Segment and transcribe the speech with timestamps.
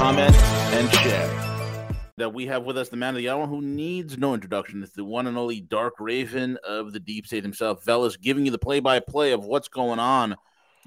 [0.00, 1.28] comment, and share.
[2.16, 4.82] That we have with us the man of the hour who needs no introduction.
[4.82, 8.50] It's the one and only Dark Raven of the Deep State himself, Veles, giving you
[8.50, 10.36] the play by play of what's going on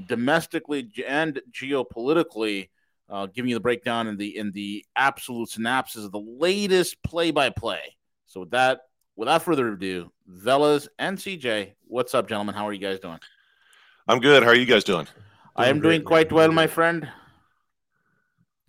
[0.08, 2.70] domestically and geopolitically.
[3.08, 7.30] Uh, giving you the breakdown and the in the absolute synopsis of the latest play
[7.30, 7.96] by play.
[8.26, 8.80] So with that,
[9.16, 12.56] without further ado, Veles and CJ, what's up, gentlemen?
[12.56, 13.20] How are you guys doing?
[14.08, 14.42] I'm good.
[14.42, 15.08] How are you guys doing?
[15.56, 17.08] I am doing quite well, my friend.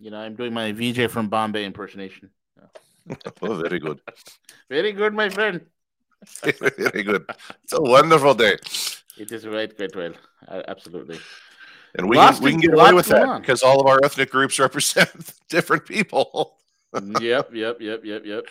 [0.05, 2.29] You know, I'm doing my VJ from Bombay impersonation.
[3.41, 3.99] oh, very good.
[4.69, 5.61] very good, my friend.
[6.43, 7.25] very good.
[7.63, 8.55] It's a wonderful day.
[9.17, 10.13] It is right, great well.
[10.47, 11.19] Uh, absolutely.
[11.97, 14.59] And we can, we can get away with that because all of our ethnic groups
[14.59, 15.09] represent
[15.49, 16.59] different people.
[17.19, 18.45] yep, yep, yep, yep, yep.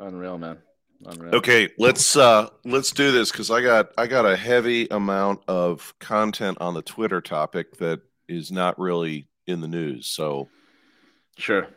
[0.00, 0.58] Unreal, man.
[1.04, 1.36] Unreal.
[1.36, 5.94] Okay, let's uh let's do this because I got I got a heavy amount of
[6.00, 10.06] content on the Twitter topic that is not really in the news.
[10.06, 10.48] So
[11.36, 11.68] sure.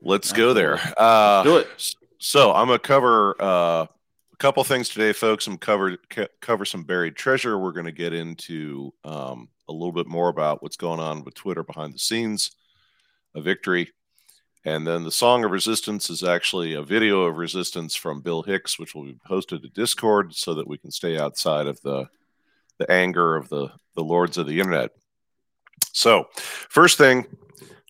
[0.00, 0.62] Let's Absolutely.
[0.62, 0.94] go there.
[0.96, 1.94] Uh do it.
[2.18, 3.86] So I'm gonna cover uh
[4.34, 5.46] a couple things today, folks.
[5.46, 5.96] I'm cover
[6.40, 7.58] cover some buried treasure.
[7.58, 11.34] We're going to get into um, a little bit more about what's going on with
[11.34, 12.50] Twitter behind the scenes,
[13.36, 13.92] a victory,
[14.64, 18.78] and then the song of resistance is actually a video of resistance from Bill Hicks,
[18.78, 22.08] which will be posted to Discord so that we can stay outside of the
[22.78, 24.90] the anger of the the lords of the internet.
[25.92, 27.26] So, first thing,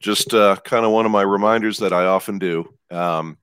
[0.01, 2.73] just uh, kind of one of my reminders that I often do.
[2.91, 3.39] Um,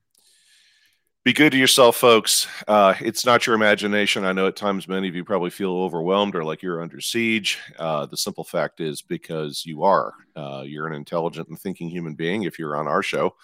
[1.24, 2.48] be good to yourself, folks.
[2.66, 4.24] Uh, it's not your imagination.
[4.24, 7.58] I know at times many of you probably feel overwhelmed or like you're under siege.
[7.78, 10.14] Uh, the simple fact is because you are.
[10.34, 13.36] Uh, you're an intelligent and thinking human being if you're on our show.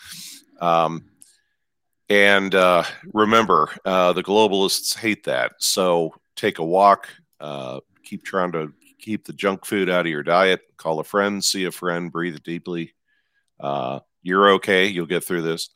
[0.61, 1.05] Um,
[2.09, 5.53] and uh, remember, uh, the globalists hate that.
[5.59, 7.09] So take a walk.
[7.41, 8.72] Uh, keep trying to
[9.09, 10.61] keep the junk food out of your diet.
[10.77, 12.95] Call a friend, see a friend, breathe deeply.
[14.23, 14.87] you're okay.
[14.87, 15.71] You'll get through this.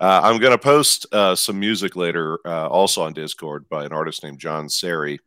[0.00, 3.92] Uh, I'm going to post uh, some music later, uh, also on Discord, by an
[3.92, 5.18] artist named Jonn Serrie,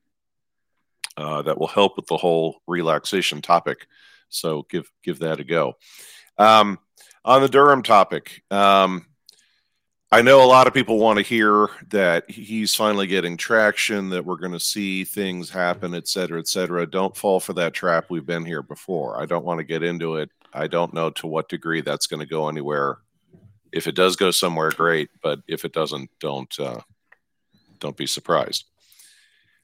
[1.18, 3.86] uh, that will help with the whole relaxation topic.
[4.30, 5.74] So give give that a go.
[6.38, 6.80] Um,
[7.26, 9.06] on the Durham topic, um,
[10.12, 14.26] I know a lot of people want to hear that he's finally getting traction, that
[14.26, 16.86] we're going to see things happen, et cetera, et cetera.
[16.86, 18.08] Don't fall for that trap.
[18.10, 19.22] We've been here before.
[19.22, 20.30] I don't want to get into it.
[20.54, 22.98] I don't know to what degree that's going to go anywhere
[23.72, 25.10] if it does go somewhere, great.
[25.22, 26.82] But if it doesn't, don't uh,
[27.80, 28.66] don't be surprised.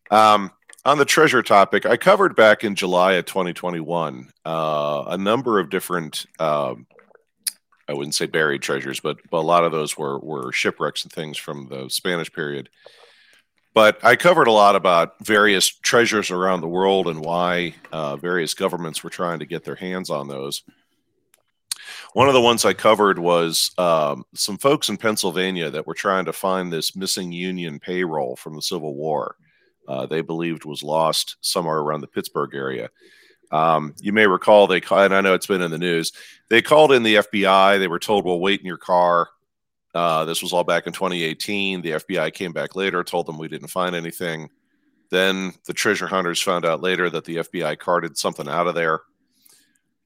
[0.10, 0.52] Um,
[0.86, 5.70] on the treasure topic, I covered back in July of 2021 uh, a number of
[5.70, 6.26] different.
[6.40, 6.88] Um,
[7.88, 11.12] I wouldn't say buried treasures, but, but a lot of those were were shipwrecks and
[11.12, 12.70] things from the Spanish period.
[13.74, 18.56] But I covered a lot about various treasures around the world and why uh, various
[18.56, 20.64] governments were trying to get their hands on those.
[22.14, 26.26] One of the ones I covered was um, some folks in Pennsylvania that were trying
[26.26, 29.36] to find this missing Union payroll from the Civil War.
[29.88, 32.90] Uh, they believed was lost somewhere around the Pittsburgh area.
[33.52, 36.12] Um, you may recall they, and I know it's been in the news.
[36.50, 37.80] They called in the FBI.
[37.80, 39.30] They were told, "Well, wait in your car."
[39.96, 41.82] Uh, this was all back in 2018.
[41.82, 44.50] The FBI came back later, told them we didn't find anything.
[45.10, 49.02] Then the treasure hunters found out later that the FBI carted something out of there.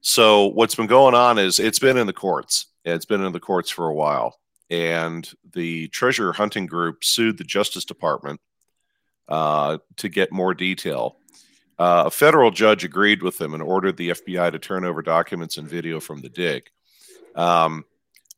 [0.00, 2.66] So what's been going on is it's been in the courts.
[2.84, 4.38] It's been in the courts for a while,
[4.70, 8.40] and the treasure hunting group sued the Justice Department
[9.28, 11.16] uh, to get more detail.
[11.82, 15.56] Uh, a federal judge agreed with them and ordered the FBI to turn over documents
[15.56, 16.68] and video from the dig.
[17.34, 17.84] Um,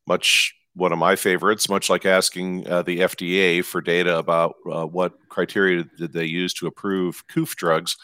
[0.06, 4.86] much one of my favorites, much like asking uh, the FDA for data about uh,
[4.86, 7.96] what criteria did they use to approve coof drugs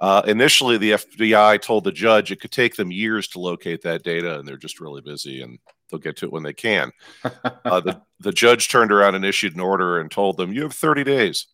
[0.00, 4.02] uh, initially, the FBI told the judge it could take them years to locate that
[4.02, 5.58] data, and they're just really busy, and
[5.90, 6.90] they'll get to it when they can.
[7.24, 10.72] uh, the, the judge turned around and issued an order and told them, You have
[10.72, 11.46] 30 days.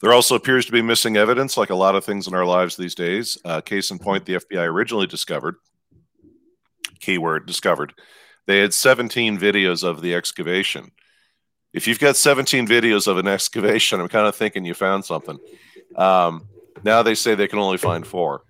[0.00, 2.76] There also appears to be missing evidence, like a lot of things in our lives
[2.76, 3.38] these days.
[3.44, 5.56] Uh, case in point, the FBI originally discovered,
[7.00, 7.94] keyword discovered,
[8.46, 10.92] they had 17 videos of the excavation.
[11.72, 15.38] If you've got 17 videos of an excavation, I'm kind of thinking you found something.
[15.96, 16.48] Um,
[16.84, 18.42] now they say they can only find four.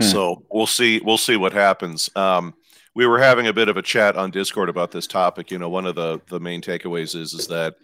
[0.00, 0.06] Hmm.
[0.06, 1.00] So we'll see.
[1.00, 2.10] We'll see what happens.
[2.16, 2.54] Um,
[2.94, 5.50] we were having a bit of a chat on Discord about this topic.
[5.50, 7.74] You know, one of the the main takeaways is is that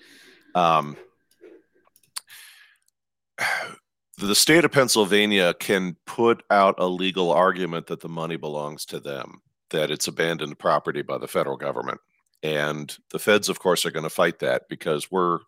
[0.55, 0.97] um,
[4.19, 9.01] the state of Pennsylvania can put out a legal argument that the money belongs to
[9.01, 9.41] them,
[9.71, 12.01] that it's abandoned property by the federal government,
[12.43, 15.41] and the feds, of course, are going to fight that because we're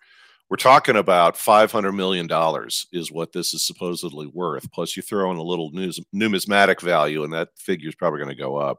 [0.49, 4.71] we're talking about five hundred million dollars is what this is supposedly worth.
[4.73, 8.37] Plus, you throw in a little news, numismatic value, and that figure is probably going
[8.37, 8.79] to go up.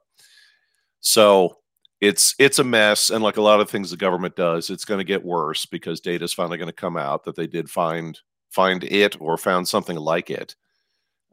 [1.00, 1.60] So
[2.02, 4.98] it's it's a mess, and like a lot of things the government does, it's going
[4.98, 8.20] to get worse because data is finally going to come out that they did find
[8.52, 10.56] find it or found something like it.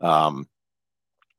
[0.01, 0.49] Um,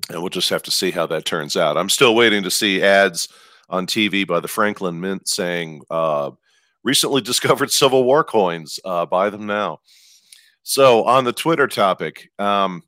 [0.10, 1.78] and we'll just have to see how that turns out.
[1.78, 3.28] I'm still waiting to see ads
[3.70, 5.82] on TV by the Franklin Mint saying.
[5.90, 6.32] Uh,
[6.84, 8.80] recently discovered Civil War coins.
[8.84, 9.80] Uh, buy them now.
[10.64, 12.84] So, on the Twitter topic, um,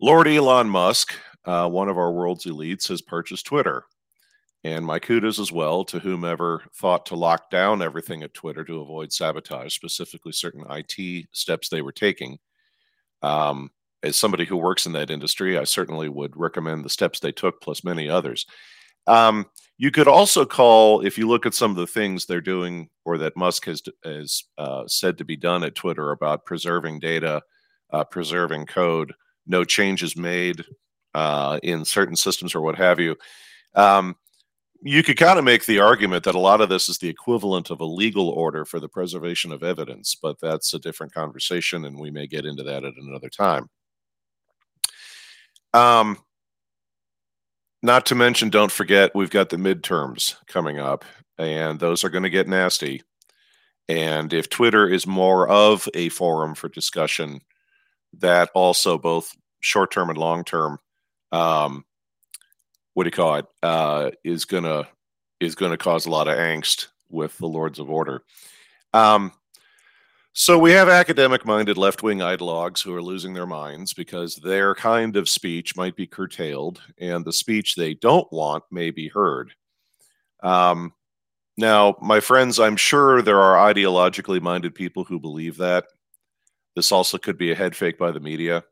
[0.00, 1.14] Lord Elon Musk,
[1.44, 3.84] uh, one of our world's elites, has purchased Twitter.
[4.64, 8.80] And my kudos as well to whomever thought to lock down everything at Twitter to
[8.80, 12.38] avoid sabotage, specifically certain IT steps they were taking.
[13.22, 13.70] Um,
[14.02, 17.60] as somebody who works in that industry, I certainly would recommend the steps they took,
[17.60, 18.46] plus many others.
[19.06, 19.46] Um,
[19.78, 23.16] you could also call, if you look at some of the things they're doing or
[23.18, 27.42] that Musk has, has uh, said to be done at Twitter about preserving data,
[27.92, 29.14] uh, preserving code,
[29.46, 30.64] no changes made
[31.14, 33.16] uh, in certain systems or what have you.
[33.74, 34.16] Um,
[34.82, 37.70] you could kind of make the argument that a lot of this is the equivalent
[37.70, 41.98] of a legal order for the preservation of evidence, but that's a different conversation, and
[41.98, 43.68] we may get into that at another time.
[45.74, 46.18] Um,
[47.82, 51.04] not to mention, don't forget, we've got the midterms coming up,
[51.38, 53.02] and those are going to get nasty.
[53.88, 57.40] And if Twitter is more of a forum for discussion,
[58.18, 60.78] that also both short term and long term,
[61.32, 61.84] um,
[62.98, 64.88] what do you call it, uh, is gonna
[65.38, 68.24] is gonna cause a lot of angst with the Lords of Order.
[68.92, 69.30] Um,
[70.32, 74.74] so we have academic minded left wing ideologues who are losing their minds because their
[74.74, 79.52] kind of speech might be curtailed and the speech they don't want may be heard.
[80.42, 80.92] Um,
[81.56, 85.84] now, my friends, I'm sure there are ideologically minded people who believe that.
[86.74, 88.64] This also could be a head fake by the media.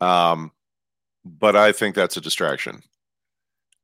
[0.00, 0.52] Um,
[1.24, 2.84] but I think that's a distraction.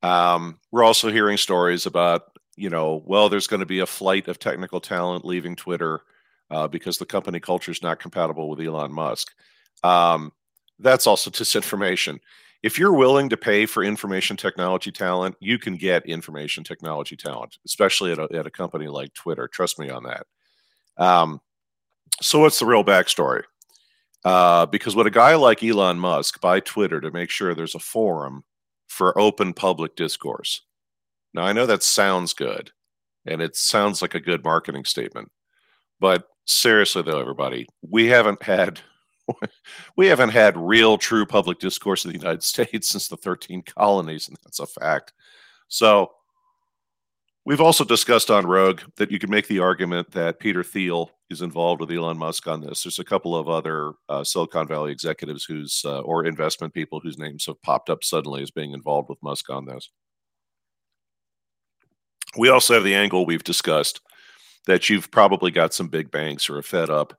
[0.02, 2.22] Um, we're also hearing stories about,
[2.56, 6.02] you know, well, there's going to be a flight of technical talent leaving Twitter
[6.50, 9.32] uh, because the company culture is not compatible with Elon Musk.
[9.82, 10.32] Um,
[10.78, 12.18] that's also disinformation.
[12.62, 17.58] If you're willing to pay for information technology talent, you can get information technology talent,
[17.64, 19.48] especially at a, at a company like Twitter.
[19.48, 20.26] Trust me on that.
[20.98, 21.40] Um,
[22.20, 23.44] so, what's the real backstory?
[24.26, 27.78] Uh, because what a guy like Elon Musk buy Twitter to make sure there's a
[27.78, 28.44] forum
[29.00, 30.60] for open public discourse.
[31.32, 32.70] Now, I know that sounds good,
[33.24, 35.32] and it sounds like a good marketing statement,
[36.00, 38.78] but seriously though, everybody, we haven't had
[39.96, 44.28] we haven't had real true public discourse in the United States since the 13 colonies,
[44.28, 45.14] and that's a fact.
[45.68, 46.10] So
[47.50, 51.42] we've also discussed on Rogue that you could make the argument that Peter Thiel is
[51.42, 52.84] involved with Elon Musk on this.
[52.84, 57.18] There's a couple of other uh, Silicon Valley executives whose uh, or investment people whose
[57.18, 59.90] names have popped up suddenly as being involved with Musk on this.
[62.38, 64.00] We also have the angle we've discussed
[64.68, 67.18] that you've probably got some big banks who are fed up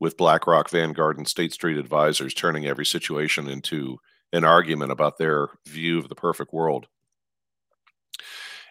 [0.00, 3.98] with BlackRock, Vanguard, and State Street advisors turning every situation into
[4.32, 6.88] an argument about their view of the perfect world.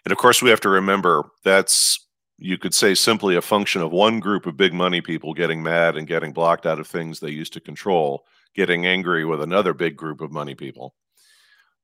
[0.04, 2.06] And of course, we have to remember that's,
[2.38, 5.96] you could say, simply a function of one group of big money people getting mad
[5.96, 9.96] and getting blocked out of things they used to control, getting angry with another big
[9.96, 10.94] group of money people.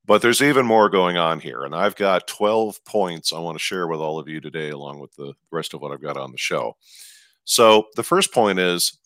[0.06, 1.64] But there's even more going on here.
[1.64, 5.00] And I've got 12 points I want to share with all of you today, along
[5.00, 6.76] with the rest of what I've got on the show.
[7.44, 8.98] So the first point is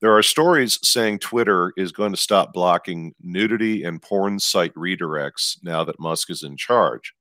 [0.00, 5.56] there are stories saying Twitter is going to stop blocking nudity and porn site redirects
[5.62, 7.14] now that Musk is in charge.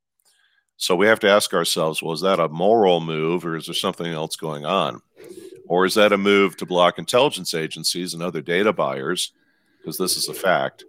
[0.84, 3.74] So we have to ask ourselves well, is that a moral move or is there
[3.74, 5.02] something else going on?
[5.66, 9.32] Or is that a move to block intelligence agencies and other data buyers?
[9.78, 10.84] Because this is a fact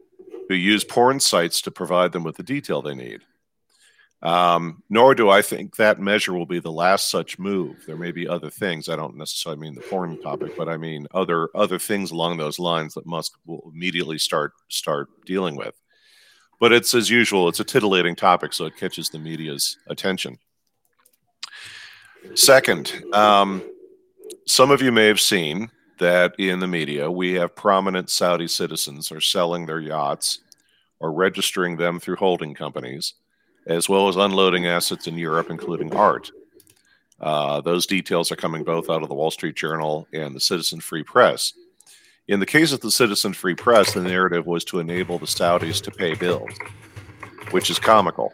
[0.49, 3.21] who use porn sites to provide them with the detail they need.
[4.21, 7.85] Um, nor do I think that measure will be the last such move.
[7.87, 8.89] There may be other things.
[8.89, 12.59] I don't necessarily mean the porn topic, but I mean other other things along those
[12.59, 15.81] lines that Musk will immediately start start dealing with.
[16.61, 17.49] But it's as usual.
[17.49, 20.39] It's a titillating topic, so it catches the media's attention.
[22.35, 23.63] Second, um,
[24.47, 29.13] some of you may have seen that in the media we have prominent Saudi citizens
[29.13, 30.41] are selling their yachts
[31.01, 33.15] or registering them through holding companies,
[33.67, 36.31] as well as unloading assets in Europe, including art.
[37.21, 40.81] Uh, those details are coming both out of the Wall Street Journal and the Citizen
[40.81, 41.53] Free Press.
[42.27, 45.83] In the case of the Citizen Free Press, the narrative was to enable the Saudis
[45.83, 46.51] to pay bills,
[47.51, 48.33] which is comical.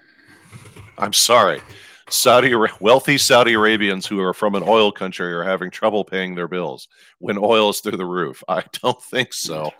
[0.96, 1.60] I'm sorry.
[2.08, 6.48] Saudi wealthy Saudi Arabians who are from an oil country are having trouble paying their
[6.48, 8.42] bills when oil is through the roof.
[8.48, 9.72] I don't think so.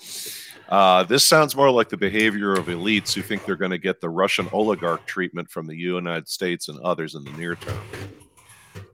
[0.69, 4.01] Uh, this sounds more like the behavior of elites who think they're going to get
[4.01, 7.81] the Russian oligarch treatment from the United States and others in the near term.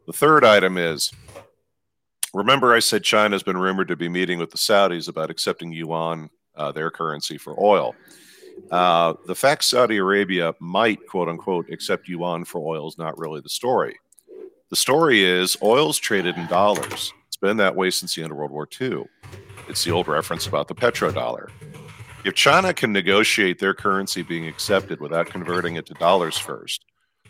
[0.06, 1.12] The third item is
[2.35, 6.30] remember, I said China's been rumored to be meeting with the Saudis about accepting yuan,
[6.54, 7.95] uh, their currency, for oil.
[8.71, 13.40] Uh, the fact Saudi Arabia might, quote unquote, accept yuan for oil is not really
[13.40, 13.99] the story.
[14.71, 17.12] The story is oil's traded in dollars.
[17.28, 19.04] It's been that way since the end of World War II.
[19.68, 21.50] It's the old reference about the petrodollar.
[22.25, 26.85] If China can negotiate their currency being accepted without converting it to dollars first,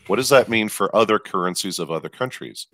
[0.07, 2.69] what does that mean for other currencies of other countries?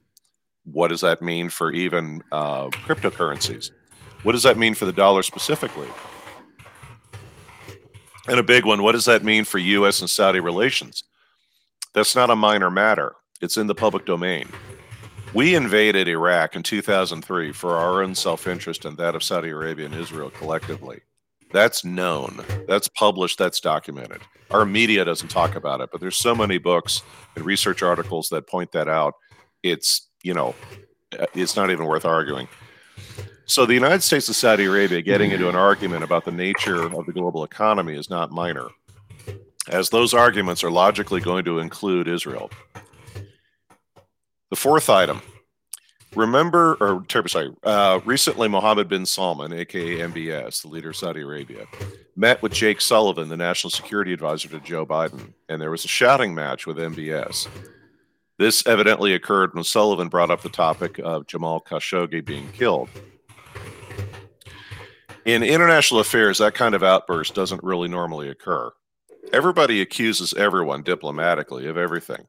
[0.65, 3.71] What does that mean for even uh, cryptocurrencies?
[4.23, 5.89] What does that mean for the dollar specifically?
[8.29, 10.01] And a big one, what does that mean for U.S.
[10.01, 11.03] and Saudi relations?
[11.93, 13.15] That's not a minor matter.
[13.41, 14.49] It's in the public domain.
[15.35, 19.87] We invaded Iraq in 2003 for our own self interest and that of Saudi Arabia
[19.87, 21.01] and Israel collectively.
[21.53, 22.45] That's known.
[22.69, 23.39] That's published.
[23.39, 24.21] That's documented.
[24.51, 27.03] Our media doesn't talk about it, but there's so many books
[27.35, 29.15] and research articles that point that out.
[29.63, 30.55] It's, you know,
[31.35, 32.49] it's not even worth arguing.
[33.45, 37.07] So the United States and Saudi Arabia getting into an argument about the nature of
[37.07, 38.69] the global economy is not minor,
[39.69, 42.51] as those arguments are logically going to include Israel.
[44.51, 45.23] The fourth item.
[46.15, 51.67] Remember, or sorry, uh, recently Mohammed bin Salman, aka MBS, the leader of Saudi Arabia,
[52.17, 55.89] met with Jake Sullivan, the national security advisor to Joe Biden, and there was a
[55.89, 57.49] shouting match with MBS.
[58.43, 62.89] This evidently occurred when Sullivan brought up the topic of Jamal Khashoggi being killed.
[65.25, 68.73] In international affairs, that kind of outburst doesn't really normally occur.
[69.33, 72.27] Everybody accuses everyone diplomatically of everything.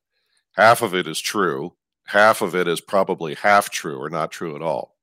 [0.52, 1.74] Half of it is true,
[2.06, 4.96] half of it is probably half true or not true at all.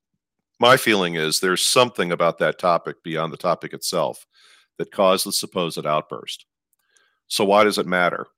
[0.60, 4.28] My feeling is there's something about that topic beyond the topic itself
[4.78, 6.46] that caused the supposed outburst.
[7.26, 8.28] So, why does it matter?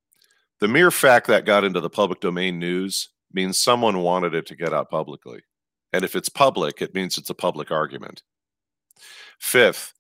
[0.63, 4.55] The mere fact that got into the public domain news means someone wanted it to
[4.55, 5.41] get out publicly.
[5.93, 8.23] And if it's public, it means it's a public argument.
[9.41, 9.93] Fifth,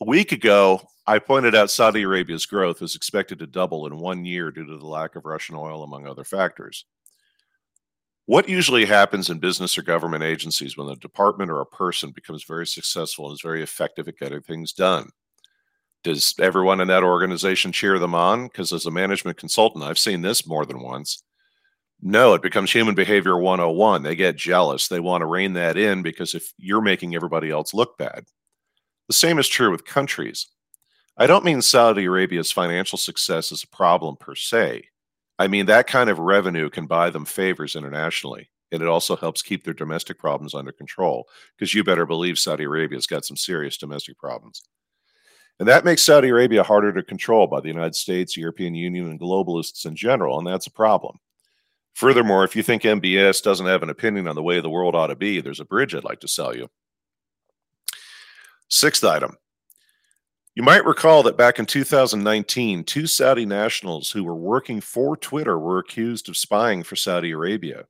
[0.00, 4.24] a week ago, I pointed out Saudi Arabia's growth is expected to double in one
[4.24, 6.86] year due to the lack of Russian oil, among other factors.
[8.24, 12.44] What usually happens in business or government agencies when a department or a person becomes
[12.44, 15.10] very successful and is very effective at getting things done?
[16.02, 18.44] Does everyone in that organization cheer them on?
[18.44, 21.22] Because as a management consultant, I've seen this more than once.
[22.02, 24.02] No, it becomes human behavior 101.
[24.02, 24.88] They get jealous.
[24.88, 28.24] They want to rein that in because if you're making everybody else look bad,
[29.08, 30.46] the same is true with countries.
[31.18, 34.84] I don't mean Saudi Arabia's financial success is a problem per se.
[35.38, 39.42] I mean that kind of revenue can buy them favors internationally, and it also helps
[39.42, 41.26] keep their domestic problems under control
[41.58, 44.62] because you better believe Saudi Arabia's got some serious domestic problems.
[45.60, 49.20] And that makes Saudi Arabia harder to control by the United States, European Union, and
[49.20, 51.18] globalists in general, and that's a problem.
[51.92, 55.08] Furthermore, if you think MBS doesn't have an opinion on the way the world ought
[55.08, 56.70] to be, there's a bridge I'd like to sell you.
[58.68, 59.36] Sixth item.
[60.54, 65.58] You might recall that back in 2019, two Saudi nationals who were working for Twitter
[65.58, 67.84] were accused of spying for Saudi Arabia.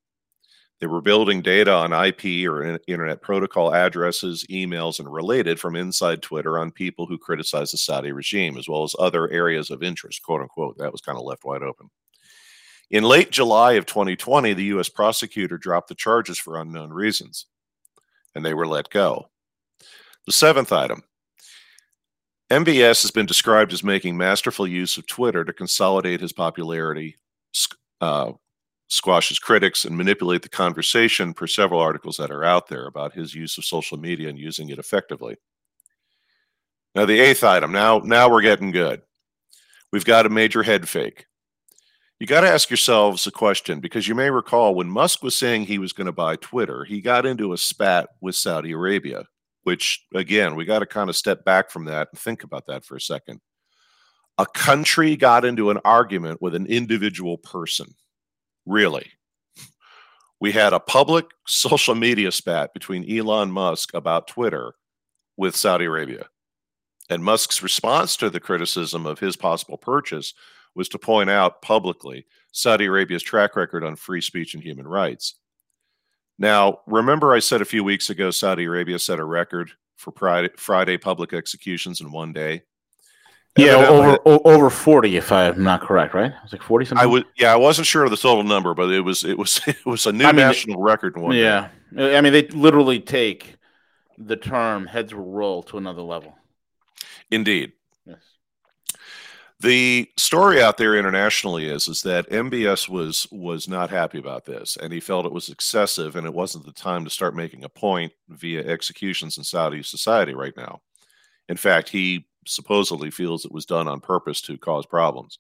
[0.81, 6.23] They were building data on IP or Internet Protocol addresses, emails, and related from inside
[6.23, 10.23] Twitter on people who criticize the Saudi regime, as well as other areas of interest,
[10.23, 10.79] quote unquote.
[10.79, 11.91] That was kind of left wide open.
[12.91, 14.89] In late July of 2020, the U.S.
[14.89, 17.47] prosecutor dropped the charges for unknown reasons,
[18.35, 19.29] and they were let go.
[20.25, 21.03] The seventh item
[22.51, 27.17] MBS has been described as making masterful use of Twitter to consolidate his popularity,
[28.01, 28.33] uh,
[28.91, 33.15] squash his critics, and manipulate the conversation per several articles that are out there about
[33.15, 35.37] his use of social media and using it effectively.
[36.95, 37.73] Now, the eighth item.
[37.73, 39.03] Now, now we're getting good.
[39.93, 41.27] We've got a major head fake.
[42.19, 45.63] You got to ask yourselves a question because you may recall when Musk was saying
[45.63, 49.25] he was going to buy Twitter, he got into a spat with Saudi Arabia
[49.65, 52.85] which again, we got to kind of step back from that and think about that
[52.85, 53.41] for a second.
[54.39, 57.95] A country got into an argument with an individual person.
[58.67, 59.11] Really.
[60.41, 64.75] We had a public social media spat between Elon Musk about Twitter
[65.37, 66.27] with Saudi Arabia.
[67.11, 70.33] And Musk's response to the criticism of his possible purchase
[70.75, 75.35] was to point out publicly Saudi Arabia's track record on free speech and human rights.
[76.39, 80.13] Now, remember, I said a few weeks ago Saudi Arabia set a record for
[80.57, 82.63] Friday public executions in one day.
[83.57, 86.31] Yeah, over over forty, if I'm not correct, right?
[86.31, 87.03] It was like forty something.
[87.03, 89.61] I was, yeah, I wasn't sure of the total number, but it was, it was,
[89.67, 91.17] it was a new I mean, national record.
[91.19, 92.17] One yeah, day.
[92.17, 93.57] I mean, they literally take
[94.17, 96.37] the term "heads will roll" to another level.
[97.31, 97.73] Indeed.
[98.07, 98.19] Yes.
[99.59, 104.79] The story out there internationally is is that MBS was was not happy about this,
[104.81, 107.69] and he felt it was excessive, and it wasn't the time to start making a
[107.69, 110.81] point via executions in Saudi society right now.
[111.49, 115.39] In fact, he supposedly feels it was done on purpose to cause problems.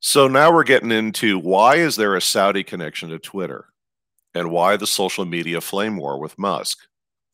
[0.00, 3.66] So now we're getting into why is there a Saudi connection to Twitter
[4.34, 6.78] and why the social media flame war with Musk?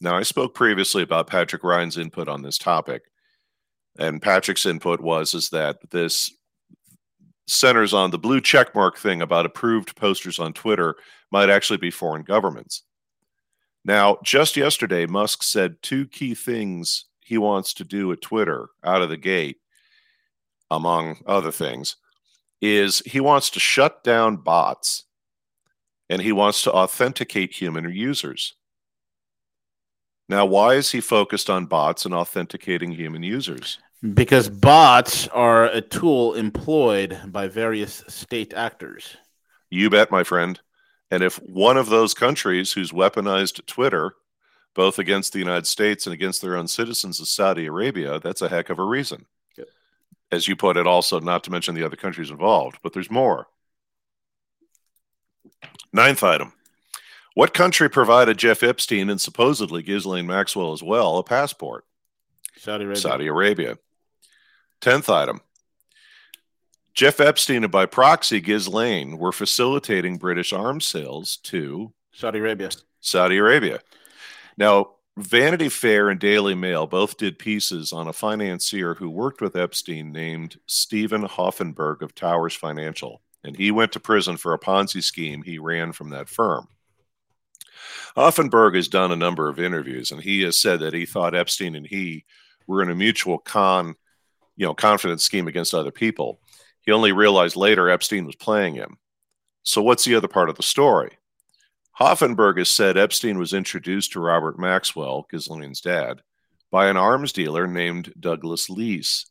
[0.00, 3.02] Now, I spoke previously about Patrick Ryan's input on this topic.
[3.98, 6.32] And Patrick's input was is that this
[7.48, 10.94] centers on the blue checkmark thing about approved posters on Twitter
[11.32, 12.84] might actually be foreign governments.
[13.84, 19.02] Now, just yesterday, Musk said two key things he wants to do at Twitter out
[19.02, 19.58] of the gate,
[20.68, 21.94] among other things,
[22.60, 25.04] is he wants to shut down bots
[26.08, 28.54] and he wants to authenticate human users.
[30.28, 33.78] Now, why is he focused on bots and authenticating human users?
[34.12, 39.16] Because bots are a tool employed by various state actors.
[39.70, 40.58] You bet, my friend.
[41.12, 44.14] And if one of those countries who's weaponized Twitter
[44.74, 48.48] both against the United States and against their own citizens of Saudi Arabia, that's a
[48.48, 49.26] heck of a reason.
[50.32, 53.48] As you put it, also, not to mention the other countries involved, but there's more.
[55.92, 56.52] Ninth item
[57.34, 61.84] What country provided Jeff Epstein and supposedly Ghislaine Maxwell as well a passport?
[62.56, 63.00] Saudi Arabia.
[63.00, 63.78] Saudi Arabia.
[64.80, 65.40] Tenth item
[66.94, 72.70] Jeff Epstein and by proxy Ghislaine were facilitating British arms sales to Saudi Arabia.
[73.00, 73.80] Saudi Arabia.
[74.60, 79.56] Now, Vanity Fair and Daily Mail both did pieces on a financier who worked with
[79.56, 85.02] Epstein named Steven Hoffenberg of Towers Financial, and he went to prison for a Ponzi
[85.02, 86.68] scheme he ran from that firm.
[88.18, 91.74] Hoffenberg has done a number of interviews, and he has said that he thought Epstein
[91.74, 92.26] and he
[92.66, 93.94] were in a mutual con,
[94.56, 96.38] you know, confidence scheme against other people.
[96.82, 98.98] He only realized later Epstein was playing him.
[99.62, 101.12] So, what's the other part of the story?
[102.00, 106.22] Hoffenberg has said Epstein was introduced to Robert Maxwell, Ghislaine's dad,
[106.70, 109.26] by an arms dealer named Douglas Leese.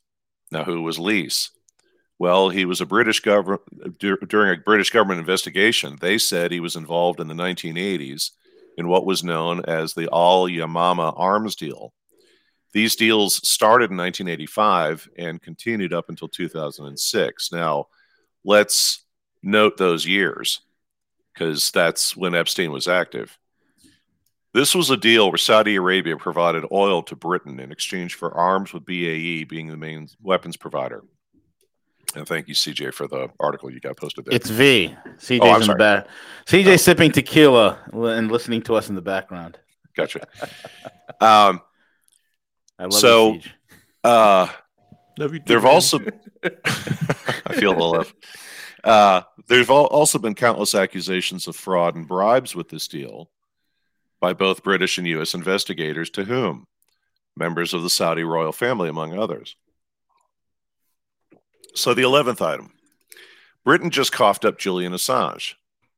[0.52, 1.50] Now, who was Leese?
[2.20, 5.98] Well, he was a British government during a British government investigation.
[6.00, 8.32] They said he was involved in the 1980s
[8.78, 11.94] in what was known as the Al Yamama arms deal.
[12.72, 17.52] These deals started in 1985 and continued up until 2006.
[17.52, 17.88] Now,
[18.44, 19.06] let's
[19.42, 20.62] note those years
[21.40, 23.38] because that's when Epstein was active.
[24.54, 28.74] This was a deal where Saudi Arabia provided oil to Britain in exchange for arms,
[28.74, 31.04] with BAE being the main weapons provider.
[32.16, 34.36] And thank you, CJ, for the article you got posted there.
[34.36, 34.96] It's V.
[35.18, 36.08] CJ's oh, in the back.
[36.48, 36.78] CJ oh.
[36.78, 39.60] sipping tequila and listening to us in the background.
[39.96, 40.28] Gotcha.
[41.22, 41.62] um,
[42.80, 43.42] I love so, you,
[44.04, 44.48] uh,
[45.18, 46.00] there have also.
[46.44, 48.14] I feel the love.
[48.84, 53.30] Uh, there's also been countless accusations of fraud and bribes with this deal
[54.20, 55.34] by both British and U.S.
[55.34, 56.68] investigators, to whom?
[57.36, 59.56] Members of the Saudi royal family, among others.
[61.76, 62.72] So, the 11th item
[63.64, 65.56] Britain just coughed up Julian Assange.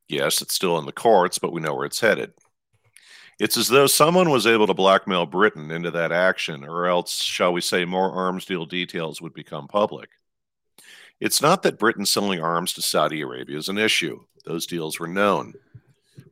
[0.07, 2.33] Yes, it's still in the courts, but we know where it's headed.
[3.39, 7.53] It's as though someone was able to blackmail Britain into that action, or else, shall
[7.53, 10.09] we say, more arms deal details would become public.
[11.21, 14.23] It's not that Britain selling arms to Saudi Arabia is an issue.
[14.43, 15.53] Those deals were known.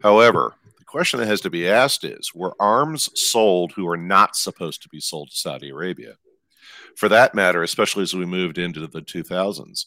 [0.02, 4.36] However, the question that has to be asked is were arms sold who are not
[4.36, 6.16] supposed to be sold to Saudi Arabia?
[6.96, 9.86] For that matter, especially as we moved into the 2000s,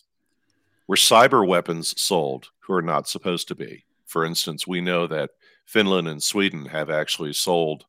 [0.86, 3.84] were cyber weapons sold who are not supposed to be?
[4.06, 5.30] For instance, we know that
[5.66, 7.86] Finland and Sweden have actually sold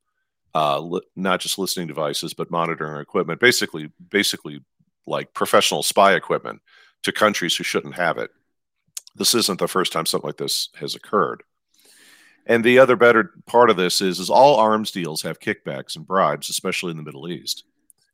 [0.56, 4.62] uh, li- not just listening devices but monitoring equipment, basically, basically
[5.06, 6.60] like professional spy equipment
[7.04, 8.32] to countries who shouldn't have it.
[9.16, 11.44] This isn't the first time something like this has occurred.
[12.46, 16.06] And the other better part of this is, is all arms deals have kickbacks and
[16.06, 17.64] bribes, especially in the Middle East.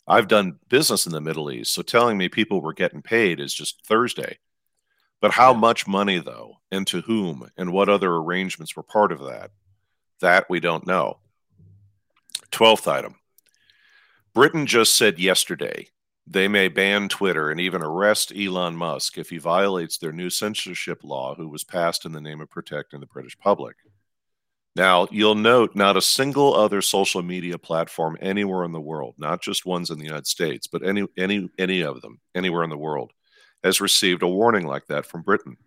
[0.08, 3.54] I've done business in the Middle East, so telling me people were getting paid is
[3.54, 4.40] just Thursday.
[5.22, 9.20] But how much money, though, and to whom, and what other arrangements were part of
[9.20, 9.52] that?
[10.22, 11.20] That we don't know.
[12.52, 13.16] Twelfth item
[14.34, 15.90] Britain just said yesterday
[16.30, 21.04] they may ban Twitter and even arrest Elon Musk if he violates their new censorship
[21.04, 23.76] law, who was passed in the name of protecting the British public.
[24.76, 29.42] Now, you'll note not a single other social media platform anywhere in the world, not
[29.42, 32.78] just ones in the United States, but any any any of them anywhere in the
[32.78, 33.12] world
[33.64, 35.58] has received a warning like that from Britain.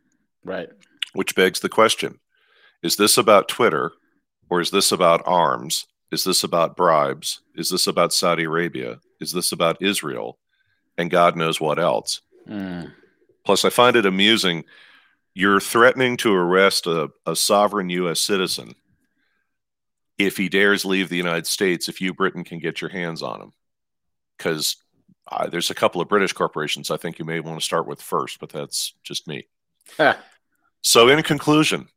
[0.44, 0.70] Right.
[1.12, 2.20] Which begs the question,
[2.82, 3.92] is this about Twitter
[4.48, 5.86] or is this about arms?
[6.12, 7.40] Is this about bribes?
[7.56, 9.00] Is this about Saudi Arabia?
[9.20, 10.38] Is this about Israel?
[11.02, 12.20] And God knows what else.
[12.48, 12.92] Mm.
[13.44, 14.64] Plus, I find it amusing.
[15.34, 18.20] You're threatening to arrest a, a sovereign U.S.
[18.20, 18.76] citizen
[20.16, 23.42] if he dares leave the United States, if you, Britain, can get your hands on
[23.42, 23.52] him.
[24.38, 24.76] Because
[25.26, 28.00] uh, there's a couple of British corporations I think you may want to start with
[28.00, 29.48] first, but that's just me.
[30.82, 31.88] so, in conclusion,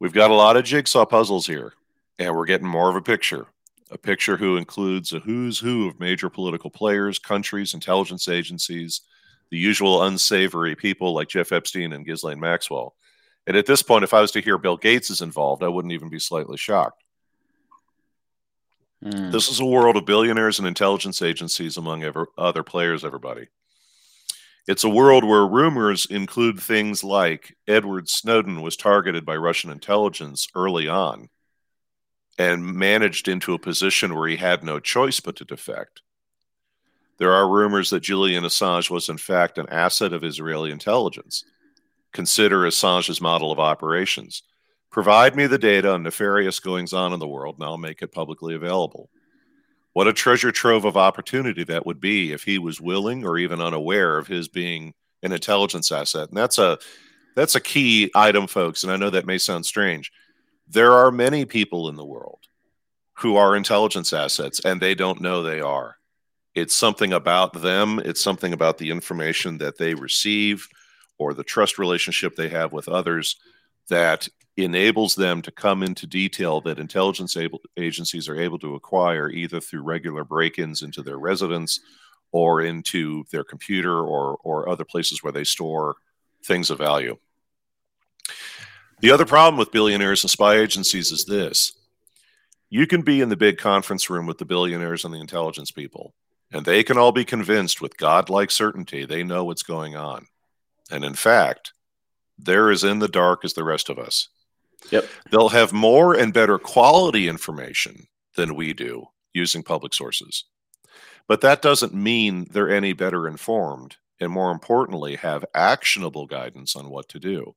[0.00, 1.72] we've got a lot of jigsaw puzzles here,
[2.18, 3.46] and we're getting more of a picture.
[3.90, 9.02] A picture who includes a who's who of major political players, countries, intelligence agencies,
[9.50, 12.94] the usual unsavory people like Jeff Epstein and Ghislaine Maxwell.
[13.46, 15.92] And at this point, if I was to hear Bill Gates is involved, I wouldn't
[15.92, 17.04] even be slightly shocked.
[19.04, 19.30] Mm.
[19.30, 23.48] This is a world of billionaires and intelligence agencies, among ever, other players, everybody.
[24.66, 30.48] It's a world where rumors include things like Edward Snowden was targeted by Russian intelligence
[30.54, 31.28] early on
[32.38, 36.02] and managed into a position where he had no choice but to defect.
[37.18, 41.44] There are rumors that Julian Assange was, in fact, an asset of Israeli intelligence.
[42.12, 44.42] Consider Assange's model of operations.
[44.90, 48.12] Provide me the data on nefarious goings on in the world, and I'll make it
[48.12, 49.10] publicly available.
[49.92, 53.60] What a treasure trove of opportunity that would be if he was willing or even
[53.60, 54.92] unaware of his being
[55.22, 56.28] an intelligence asset.
[56.28, 56.78] And that's a
[57.36, 58.82] that's a key item, folks.
[58.82, 60.12] And I know that may sound strange.
[60.66, 62.40] There are many people in the world
[63.18, 65.96] who are intelligence assets and they don't know they are.
[66.54, 70.66] It's something about them, it's something about the information that they receive
[71.18, 73.36] or the trust relationship they have with others
[73.88, 79.28] that enables them to come into detail that intelligence able, agencies are able to acquire
[79.30, 81.80] either through regular break-ins into their residence
[82.30, 85.96] or into their computer or or other places where they store
[86.44, 87.16] things of value.
[89.04, 91.72] The other problem with billionaires and spy agencies is this.
[92.70, 96.14] You can be in the big conference room with the billionaires and the intelligence people,
[96.50, 100.28] and they can all be convinced with godlike certainty they know what's going on.
[100.90, 101.74] And in fact,
[102.38, 104.30] they're as in the dark as the rest of us.
[104.90, 105.06] Yep.
[105.30, 110.44] They'll have more and better quality information than we do using public sources.
[111.28, 116.88] But that doesn't mean they're any better informed and more importantly have actionable guidance on
[116.88, 117.54] what to do.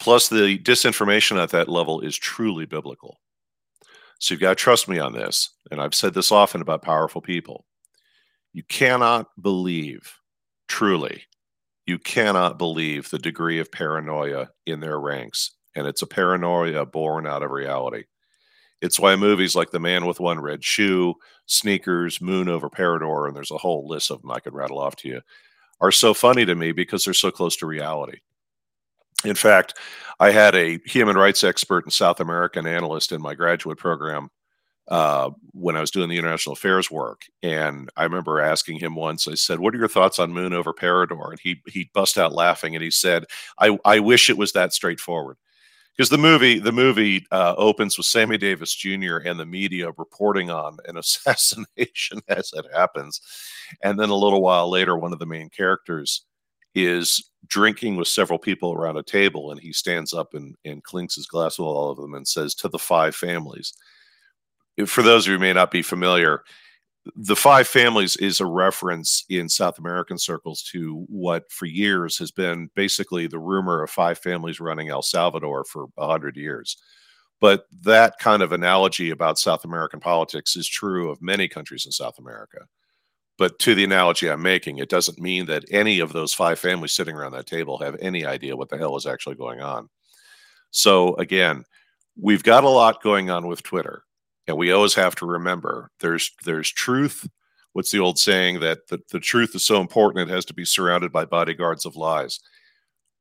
[0.00, 3.20] Plus the disinformation at that level is truly biblical.
[4.18, 7.20] So you've got to trust me on this, and I've said this often about powerful
[7.20, 7.64] people.
[8.52, 10.18] You cannot believe
[10.68, 11.24] truly
[11.90, 17.26] you cannot believe the degree of paranoia in their ranks and it's a paranoia born
[17.26, 18.04] out of reality.
[18.80, 21.14] It's why movies like The Man with One Red Shoe,
[21.46, 24.96] Sneakers, Moon over Parador, and there's a whole list of them I could rattle off
[24.96, 25.20] to you,
[25.80, 28.18] are so funny to me because they're so close to reality.
[29.24, 29.76] In fact,
[30.18, 34.30] I had a human rights expert and South American analyst in my graduate program
[34.88, 37.22] uh, when I was doing the international affairs work.
[37.42, 40.72] And I remember asking him once, I said, What are your thoughts on Moon over
[40.72, 41.30] Parador?
[41.30, 43.24] And he, he bust out laughing and he said,
[43.58, 45.36] I, I wish it was that straightforward
[45.96, 49.18] because the movie the movie uh, opens with Sammy Davis Jr.
[49.18, 53.20] and the media reporting on an assassination as it happens,
[53.82, 56.24] and then a little while later, one of the main characters
[56.74, 61.16] is drinking with several people around a table, and he stands up and, and clinks
[61.16, 63.74] his glass with all of them and says, "To the five families."
[64.86, 66.42] For those of you who may not be familiar,
[67.16, 72.30] the five families is a reference in South American circles to what for years has
[72.30, 76.76] been basically the rumor of five families running El Salvador for a hundred years.
[77.40, 81.92] But that kind of analogy about South American politics is true of many countries in
[81.92, 82.66] South America.
[83.40, 86.92] But to the analogy I'm making, it doesn't mean that any of those five families
[86.92, 89.88] sitting around that table have any idea what the hell is actually going on.
[90.72, 91.64] So again,
[92.20, 94.04] we've got a lot going on with Twitter
[94.46, 97.26] and we always have to remember there's there's truth.
[97.72, 100.66] What's the old saying that the, the truth is so important it has to be
[100.66, 102.40] surrounded by bodyguards of lies?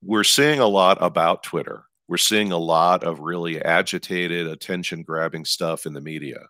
[0.04, 1.86] We're seeing a lot about twitter.
[2.10, 6.48] We're seeing a lot of really agitated attention grabbing stuff in the media.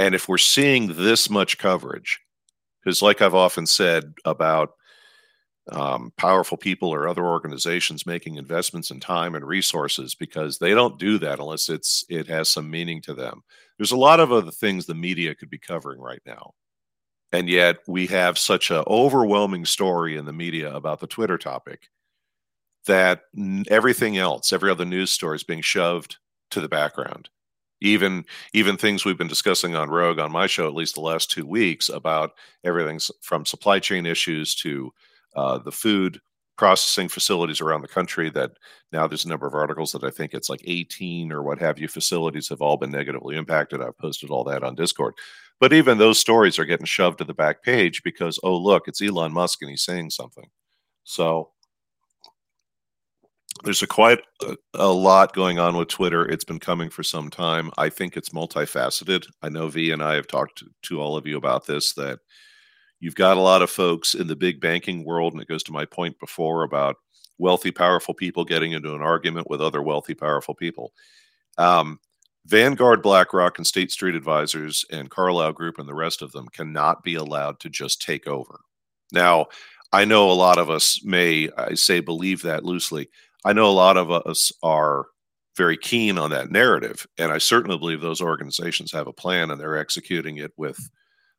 [0.00, 2.18] And if we're seeing this much coverage
[2.82, 4.74] because like i've often said about
[5.70, 10.98] um, powerful people or other organizations making investments in time and resources because they don't
[10.98, 13.42] do that unless it's it has some meaning to them.
[13.78, 16.54] There's a lot of other things the media could be covering right now.
[17.32, 21.88] And yet we have such an overwhelming story in the media about the Twitter topic
[22.86, 23.22] that
[23.68, 26.16] everything else, every other news story is being shoved
[26.50, 27.30] to the background.
[27.82, 31.30] Even even things we've been discussing on Rogue on my show at least the last
[31.30, 32.32] two weeks about
[32.64, 34.92] everything from supply chain issues to
[35.36, 36.20] uh, the food
[36.56, 38.52] processing facilities around the country that
[38.92, 41.78] now there's a number of articles that I think it's like 18 or what have
[41.78, 43.80] you facilities have all been negatively impacted.
[43.80, 45.14] I've posted all that on Discord.
[45.60, 49.00] But even those stories are getting shoved to the back page because, oh, look, it's
[49.00, 50.50] Elon Musk and he's saying something.
[51.04, 51.51] So
[53.64, 56.26] there's a quite a, a, lot going on with Twitter.
[56.26, 57.70] It's been coming for some time.
[57.78, 59.26] I think it's multifaceted.
[59.42, 62.18] I know V and I have talked to, all of you about this that
[63.00, 65.72] you've got a lot of folks in the big banking world, and it goes to
[65.72, 66.96] my point before about
[67.38, 70.92] wealthy, powerful people getting into an argument with other wealthy, powerful people.
[71.58, 71.98] Um,
[72.46, 77.02] Vanguard, BlackRock, and State Street Advisors, and Carlyle Group, and the rest of them cannot
[77.02, 78.60] be allowed to just take over.
[79.12, 79.46] Now,
[79.92, 83.10] I know a lot of us may, I say, believe that loosely.
[83.44, 85.06] I know a lot of us are
[85.56, 89.60] very keen on that narrative, and I certainly believe those organizations have a plan and
[89.60, 90.78] they're executing it with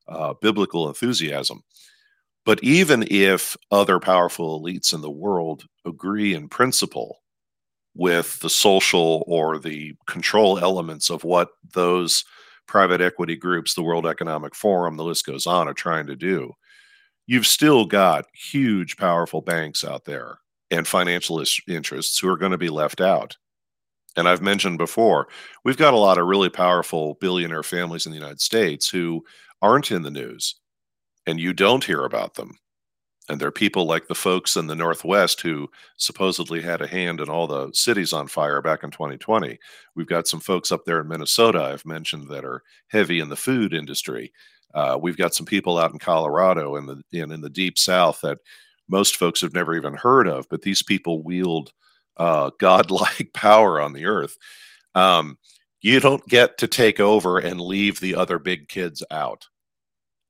[0.08, 1.64] uh, biblical enthusiasm.
[2.46, 7.20] But even if other powerful elites in the world agree in principle
[7.96, 12.26] with the social or the control elements of what those
[12.68, 16.52] private equity groups, the World Economic Forum, the list goes on, are trying to do,
[17.28, 20.40] you've still got huge, powerful banks out there
[20.74, 23.38] and financial interests who are going to be left out.
[24.16, 25.28] And I've mentioned before,
[25.64, 29.24] we've got a lot of really powerful billionaire families in the United States who
[29.62, 30.56] aren't in the news
[31.26, 32.56] and you don't hear about them.
[33.30, 37.22] And there are people like the folks in the Northwest who supposedly had a hand
[37.22, 39.58] in all the cities on fire back in 2020.
[39.96, 43.38] We've got some folks up there in Minnesota, I've mentioned, that are heavy in the
[43.38, 44.34] food industry.
[44.74, 48.40] Uh, we've got some people out in Colorado and in, in the deep South that
[48.94, 51.74] most folks have never even heard of, but these people wield
[52.18, 54.38] uh, godlike power on the earth.
[54.94, 55.40] Um,
[55.82, 59.48] you don't get to take over and leave the other big kids out.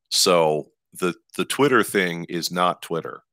[0.09, 3.23] So the the Twitter thing is not Twitter.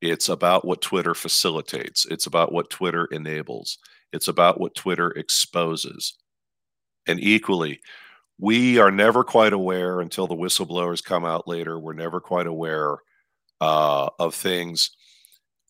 [0.00, 2.06] It's about what Twitter facilitates.
[2.06, 3.78] It's about what Twitter enables.
[4.12, 6.14] It's about what Twitter exposes.
[7.08, 7.80] And equally,
[8.38, 11.80] we are never quite aware until the whistleblowers come out later.
[11.80, 12.98] We're never quite aware
[13.60, 14.90] uh, of things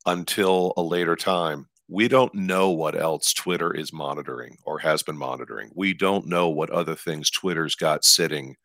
[0.07, 1.69] until a later time.
[1.89, 5.71] We don't know what else Twitter is monitoring or has been monitoring.
[5.75, 8.57] We don't know what other things Twitter's got sitting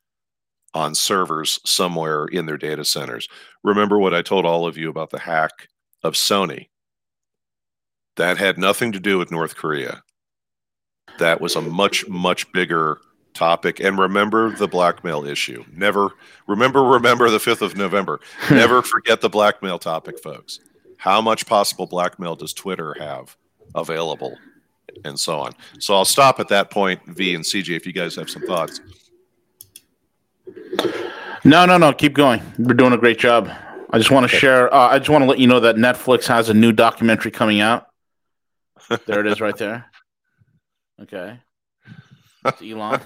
[0.74, 3.28] on servers somewhere in their data centers.
[3.64, 5.70] Remember what I told all of you about the hack
[6.04, 6.68] of Sony?
[8.18, 10.04] That had nothing to do with North Korea.
[11.20, 13.00] That was a much, much bigger
[13.34, 13.80] topic.
[13.80, 15.63] And remember the blackmail issue.
[15.74, 16.10] Never,
[16.48, 18.19] remember, remember the 5th of November.
[18.50, 20.60] Never forget the blackmail topic, folks.
[20.98, 23.36] How much possible blackmail does Twitter have
[23.76, 24.38] available?
[25.06, 25.54] And so on.
[25.80, 28.80] So I'll stop at that point, V and CJ, if you guys have some thoughts.
[31.43, 31.93] No, no, no.
[31.93, 32.41] Keep going.
[32.58, 33.50] We're doing a great job.
[33.89, 34.74] I just want to share.
[34.74, 37.60] Uh, I just want to let you know that Netflix has a new documentary coming
[37.60, 37.88] out.
[39.06, 39.86] There it is, right there.
[41.02, 41.39] Okay,
[42.46, 43.02] it's Elon.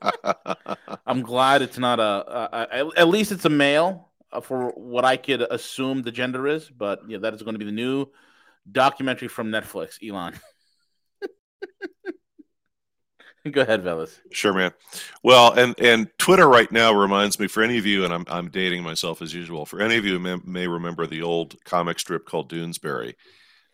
[1.06, 5.04] I'm glad it's not a, a, a, At least it's a male uh, for what
[5.04, 6.70] I could assume the gender is.
[6.70, 8.06] But yeah, that is going to be the new
[8.70, 9.98] documentary from Netflix.
[10.06, 10.38] Elon.
[13.50, 14.18] Go ahead, Veles.
[14.32, 14.72] Sure, man.
[15.22, 18.50] Well, and and Twitter right now reminds me for any of you, and I'm I'm
[18.50, 19.64] dating myself as usual.
[19.64, 23.14] For any of you who may, may remember the old comic strip called Doonesbury.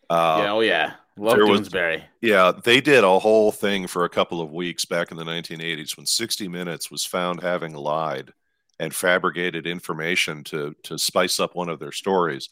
[0.09, 1.97] Uh, yeah, oh yeah, love Doonesbury.
[1.97, 5.25] Was, yeah, they did a whole thing for a couple of weeks back in the
[5.25, 8.33] 1980s when 60 Minutes was found having lied
[8.79, 12.49] and fabricated information to to spice up one of their stories,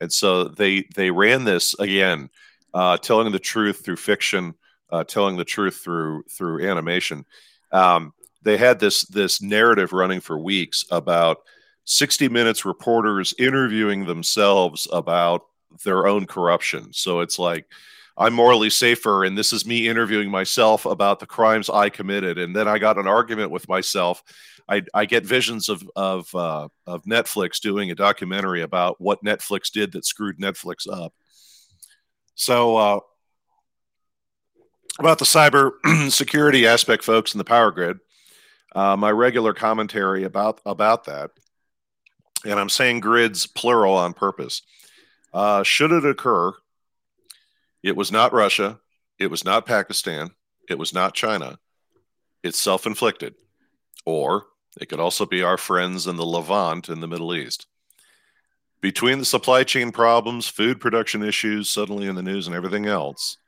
[0.00, 2.30] and so they they ran this again,
[2.74, 4.54] uh, telling the truth through fiction
[4.90, 7.24] uh, telling the truth through through animation.
[7.72, 11.38] Um, they had this this narrative running for weeks about
[11.84, 15.42] 60 Minutes reporters interviewing themselves about
[15.84, 16.92] their own corruption.
[16.92, 17.66] So it's like
[18.18, 22.56] I'm morally safer, and this is me interviewing myself about the crimes I committed, and
[22.56, 24.22] then I got an argument with myself.
[24.68, 29.70] I, I get visions of of uh, of Netflix doing a documentary about what Netflix
[29.70, 31.12] did that screwed Netflix up.
[32.34, 33.00] So uh,
[34.98, 35.72] about the cyber
[36.10, 37.98] security aspect, folks, in the power grid.
[38.74, 41.30] Uh, my regular commentary about about that,
[42.44, 44.62] and I'm saying grids plural on purpose.
[45.32, 46.52] Uh, should it occur,
[47.86, 48.80] it was not Russia,
[49.16, 50.30] it was not Pakistan,
[50.68, 51.60] it was not China,
[52.42, 53.36] it's self inflicted.
[54.04, 54.46] Or
[54.80, 57.68] it could also be our friends in the Levant in the Middle East.
[58.80, 63.38] Between the supply chain problems, food production issues suddenly in the news, and everything else,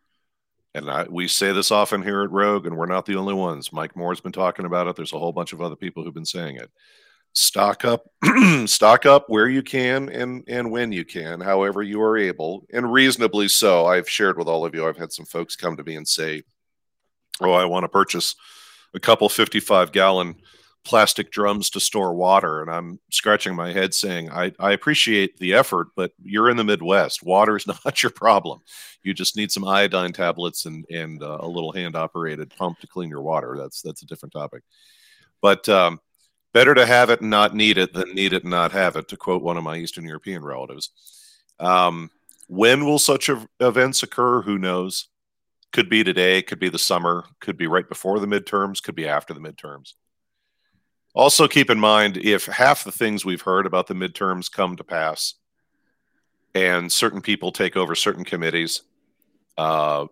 [0.72, 3.72] and I, we say this often here at Rogue, and we're not the only ones.
[3.72, 4.94] Mike Moore's been talking about it.
[4.94, 6.70] There's a whole bunch of other people who've been saying it.
[7.32, 8.10] Stock up,
[8.66, 12.92] stock up where you can and and when you can, however you are able, and
[12.92, 13.86] reasonably so.
[13.86, 14.86] I've shared with all of you.
[14.86, 16.42] I've had some folks come to me and say,
[17.40, 18.34] "Oh, I want to purchase
[18.94, 20.36] a couple 55 gallon
[20.88, 22.62] plastic drums to store water.
[22.62, 26.64] And I'm scratching my head saying, I, I appreciate the effort, but you're in the
[26.64, 27.22] Midwest.
[27.22, 28.60] Water is not your problem.
[29.02, 32.86] You just need some iodine tablets and, and uh, a little hand operated pump to
[32.86, 33.54] clean your water.
[33.58, 34.62] That's, that's a different topic.
[35.42, 36.00] But um,
[36.58, 39.06] better to have it and not need it than need it and not have it,
[39.06, 40.90] to quote one of my Eastern European relatives.
[41.60, 42.10] Um,
[42.48, 44.42] when will such events occur?
[44.42, 45.06] Who knows?
[45.70, 49.06] Could be today, could be the summer, could be right before the midterms, could be
[49.06, 49.92] after the midterms.
[51.14, 54.82] Also, keep in mind if half the things we've heard about the midterms come to
[54.82, 55.34] pass
[56.56, 58.82] and certain people take over certain committees,
[59.58, 60.06] uh,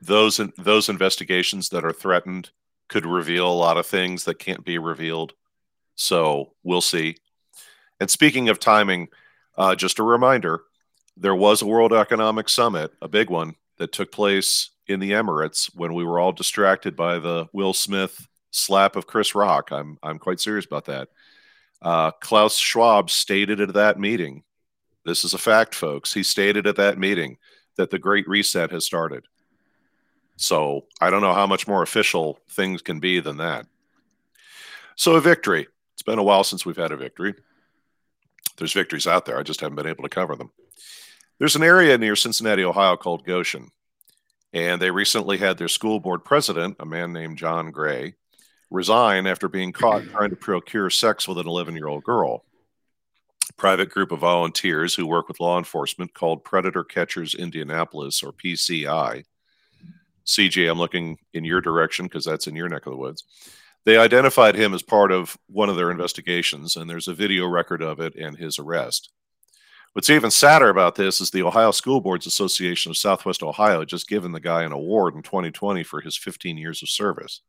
[0.00, 2.50] those those investigations that are threatened
[2.88, 5.32] could reveal a lot of things that can't be revealed.
[5.96, 7.16] So we'll see.
[7.98, 9.08] And speaking of timing,
[9.56, 10.62] uh, just a reminder:
[11.16, 15.70] there was a World Economic Summit, a big one, that took place in the Emirates
[15.74, 19.70] when we were all distracted by the Will Smith slap of Chris Rock.
[19.72, 21.08] I'm I'm quite serious about that.
[21.82, 24.42] Uh, Klaus Schwab stated at that meeting,
[25.04, 26.12] this is a fact, folks.
[26.12, 27.36] He stated at that meeting
[27.76, 29.24] that the Great Reset has started.
[30.36, 33.66] So I don't know how much more official things can be than that.
[34.96, 35.68] So a victory.
[36.06, 37.34] Been a while since we've had a victory.
[38.56, 39.38] There's victories out there.
[39.38, 40.52] I just haven't been able to cover them.
[41.38, 43.70] There's an area near Cincinnati, Ohio called Goshen.
[44.52, 48.14] And they recently had their school board president, a man named John Gray,
[48.70, 52.44] resign after being caught trying to procure sex with an 11 year old girl.
[53.50, 58.32] A private group of volunteers who work with law enforcement called Predator Catchers Indianapolis or
[58.32, 59.24] PCI.
[60.24, 63.24] CJ, I'm looking in your direction because that's in your neck of the woods.
[63.86, 67.82] They identified him as part of one of their investigations, and there's a video record
[67.82, 69.10] of it and his arrest.
[69.92, 74.08] What's even sadder about this is the Ohio School Boards Association of Southwest Ohio just
[74.08, 77.42] given the guy an award in 2020 for his 15 years of service.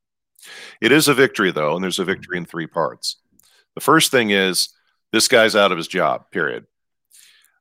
[0.79, 3.17] It is a victory, though, and there's a victory in three parts.
[3.73, 4.69] The first thing is
[5.11, 6.67] this guy's out of his job, period.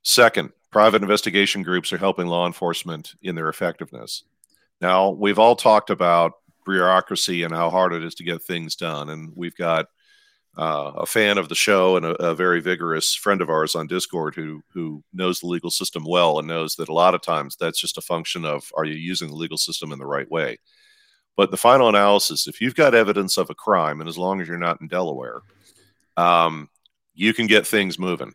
[0.03, 4.23] Second, private investigation groups are helping law enforcement in their effectiveness.
[4.83, 6.35] Now, we've all talked about
[6.67, 9.11] bureaucracy and how hard it is to get things done.
[9.11, 9.87] And we've got
[10.57, 13.87] uh, a fan of the show and a, a, very vigorous friend of ours on
[13.87, 17.57] Discord who who knows the legal system well and knows that a lot of times
[17.57, 20.57] that's just a function of are you using the legal system in the right way.
[21.37, 24.49] But the final analysis, if you've got evidence of a crime, and as long as
[24.49, 25.43] you're not in Delaware,
[26.17, 26.71] um,
[27.15, 28.33] you can get things moving.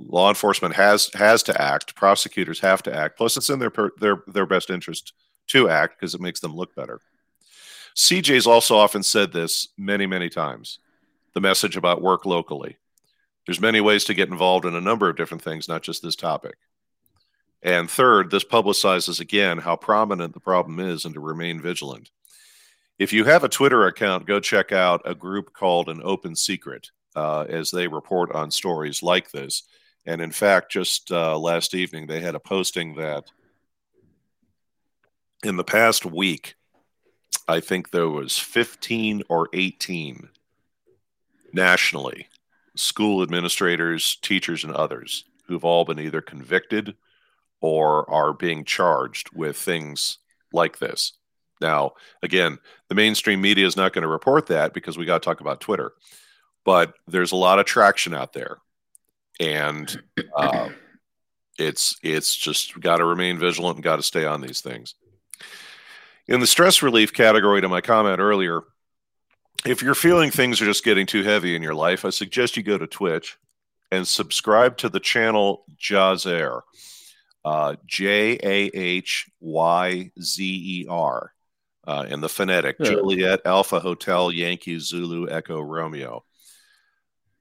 [0.00, 1.94] Law enforcement has has to act.
[1.94, 3.16] Prosecutors have to act.
[3.16, 5.12] Plus, it's in their their their best interest
[5.48, 7.00] to act because it makes them look better.
[7.96, 10.78] CJ's also often said this many many times.
[11.34, 12.76] The message about work locally.
[13.46, 16.16] There's many ways to get involved in a number of different things, not just this
[16.16, 16.56] topic.
[17.62, 22.10] And third, this publicizes again how prominent the problem is and to remain vigilant.
[22.98, 26.90] If you have a Twitter account, go check out a group called An Open Secret
[27.16, 29.64] uh, as they report on stories like this.
[30.06, 33.24] And in fact, just uh, last evening, they had a posting that
[35.42, 36.54] in the past week,
[37.50, 40.28] I think there was 15 or 18
[41.52, 42.28] nationally
[42.76, 46.94] school administrators, teachers, and others who've all been either convicted
[47.60, 50.18] or are being charged with things
[50.52, 51.14] like this.
[51.60, 52.58] Now, again,
[52.88, 55.60] the mainstream media is not going to report that because we got to talk about
[55.60, 55.92] Twitter,
[56.64, 58.58] but there's a lot of traction out there,
[59.38, 60.00] and
[60.36, 60.70] uh,
[61.58, 64.94] it's it's just got to remain vigilant and got to stay on these things.
[66.30, 68.62] In the stress relief category, to my comment earlier,
[69.66, 72.62] if you're feeling things are just getting too heavy in your life, I suggest you
[72.62, 73.36] go to Twitch
[73.90, 76.60] and subscribe to the channel Jahyzer,
[77.44, 81.32] uh, J A H Y Z E R
[81.84, 82.90] uh, in the phonetic yeah.
[82.90, 86.24] Juliet, Alpha Hotel, Yankee, Zulu, Echo, Romeo.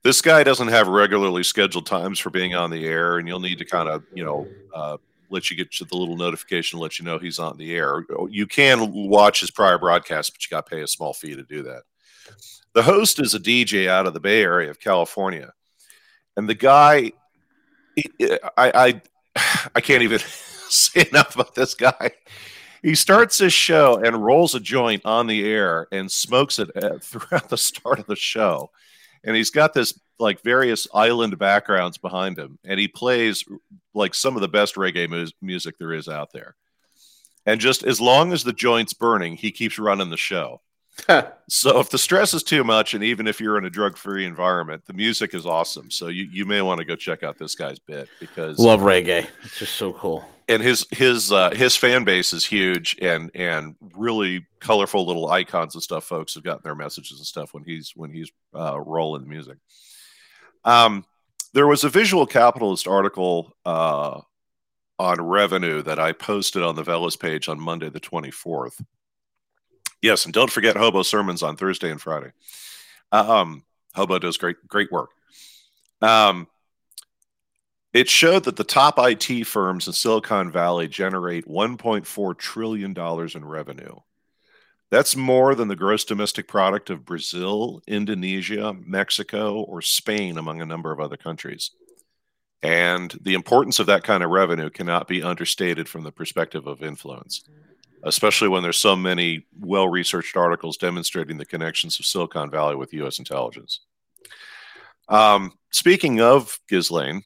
[0.03, 3.59] This guy doesn't have regularly scheduled times for being on the air, and you'll need
[3.59, 4.97] to kind of, you know, uh,
[5.29, 8.05] let you get to the little notification, let you know he's on the air.
[8.29, 11.43] You can watch his prior broadcast, but you got to pay a small fee to
[11.43, 11.83] do that.
[12.73, 15.53] The host is a DJ out of the Bay Area of California,
[16.37, 17.11] and the guy,
[18.21, 19.01] I, I,
[19.75, 20.19] I can't even
[20.69, 22.11] say enough about this guy
[22.81, 26.99] he starts his show and rolls a joint on the air and smokes it uh,
[27.01, 28.71] throughout the start of the show.
[29.23, 33.43] And he's got this like various island backgrounds behind him, and he plays
[33.93, 36.55] like some of the best reggae mu- music there is out there.
[37.45, 40.61] And just as long as the joint's burning, he keeps running the show.
[41.49, 44.83] so if the stress is too much, and even if you're in a drug-free environment,
[44.85, 45.89] the music is awesome.
[45.89, 49.27] So you, you may want to go check out this guy's bit because love reggae.
[49.43, 50.25] It's just so cool.
[50.49, 55.75] And his his uh, his fan base is huge and and really colorful little icons
[55.75, 56.03] and stuff.
[56.03, 59.57] Folks have gotten their messages and stuff when he's when he's uh, rolling the music.
[60.65, 61.05] Um,
[61.53, 64.21] there was a visual capitalist article uh,
[64.97, 68.81] on revenue that I posted on the Veles page on Monday the twenty fourth
[70.01, 72.31] Yes, and don't forget Hobo sermons on Thursday and Friday.
[73.11, 73.63] Um,
[73.95, 75.09] Hobo does great great work.
[76.01, 76.47] Um,
[77.93, 83.45] it showed that the top IT firms in Silicon Valley generate 1.4 trillion dollars in
[83.45, 83.95] revenue.
[84.91, 90.65] That's more than the gross domestic product of Brazil, Indonesia, Mexico, or Spain, among a
[90.65, 91.71] number of other countries.
[92.63, 96.83] And the importance of that kind of revenue cannot be understated from the perspective of
[96.83, 97.43] influence
[98.03, 102.93] especially when there's so many well researched articles demonstrating the connections of Silicon Valley with
[102.93, 103.19] U.S.
[103.19, 103.81] intelligence.
[105.07, 107.23] Um, speaking of Ghislaine,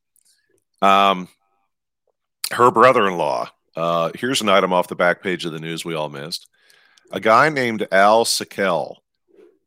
[0.84, 1.30] um,
[2.52, 5.86] her brother in law, uh, here's an item off the back page of the news
[5.86, 6.48] we all missed.
[7.12, 8.98] A guy named Al Seckel.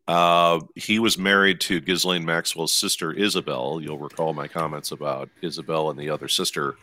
[0.07, 3.81] Uh, he was married to Ghislaine Maxwell's sister, Isabel.
[3.83, 6.77] You'll recall my comments about Isabel and the other sister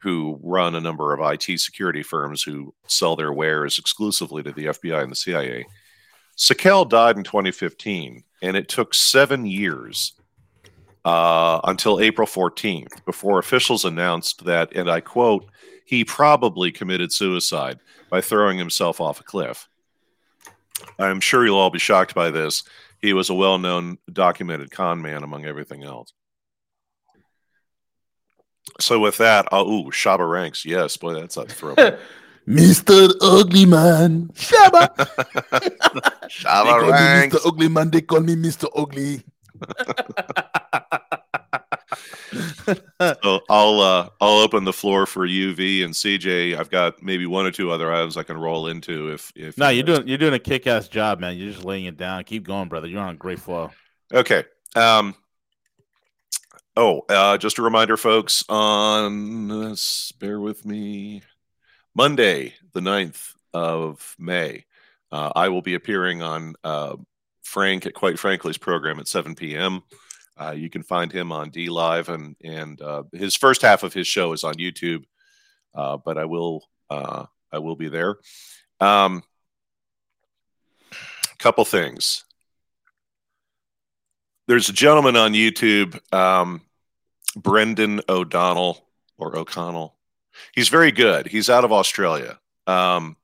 [0.00, 4.66] who run a number of IT security firms who sell their wares exclusively to the
[4.66, 5.66] FBI and the CIA.
[6.36, 10.12] Seckel died in 2015, and it took seven years
[11.08, 15.46] uh, until April 14th before officials announced that, and I quote,
[15.86, 17.78] he probably committed suicide
[18.10, 19.70] by throwing himself off a cliff.
[20.98, 22.62] I'm sure you'll all be shocked by this.
[23.00, 26.12] He was a well known documented con man, among everything else.
[28.78, 30.66] So with that, uh, ooh, Shabba ranks.
[30.66, 31.74] Yes, boy, that's a throw.
[32.46, 33.14] Mr.
[33.22, 34.28] Ugly Man.
[34.34, 34.94] Shabba.
[36.28, 37.34] Shabba ranks.
[37.34, 37.46] Mr.
[37.46, 37.90] Ugly Man.
[37.90, 38.68] They call me Mr.
[38.76, 39.22] Ugly.
[43.22, 46.58] so I'll uh, I'll open the floor for UV and CJ.
[46.58, 49.58] I've got maybe one or two other items I can roll into if if.
[49.58, 51.36] No, you're doing you're doing a kick ass job, man.
[51.36, 52.24] You're just laying it down.
[52.24, 52.88] Keep going, brother.
[52.88, 53.70] You're on a great flow.
[54.12, 54.44] Okay.
[54.76, 55.14] Um,
[56.80, 61.22] Oh, uh, just a reminder, folks, on this, bear with me,
[61.92, 64.64] Monday, the 9th of May,
[65.10, 66.94] uh, I will be appearing on uh,
[67.48, 69.82] Frank at Quite Frankly's program at 7 p.m.
[70.40, 73.92] Uh, you can find him on D Live, and and uh, his first half of
[73.92, 75.04] his show is on YouTube,
[75.74, 78.16] uh, but I will I will be there.
[78.80, 79.22] Um,
[81.38, 82.24] couple things.
[84.46, 86.00] There's a gentleman on YouTube.
[86.12, 86.62] Um,
[87.36, 88.84] Brendan O'Donnell
[89.16, 89.96] or O'Connell.
[90.54, 91.26] He's very good.
[91.26, 92.38] He's out of Australia.
[92.66, 93.16] Um,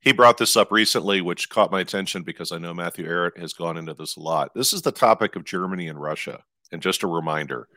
[0.00, 3.52] he brought this up recently, which caught my attention because I know Matthew Ehret has
[3.52, 4.52] gone into this a lot.
[4.54, 6.42] This is the topic of Germany and Russia.
[6.72, 7.68] And just a reminder,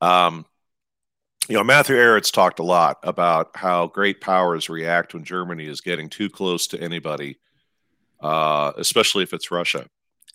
[0.00, 0.44] um,
[1.48, 5.80] you know, Matthew Ehret's talked a lot about how great powers react when Germany is
[5.80, 7.40] getting too close to anybody,
[8.20, 9.86] uh, especially if it's Russia.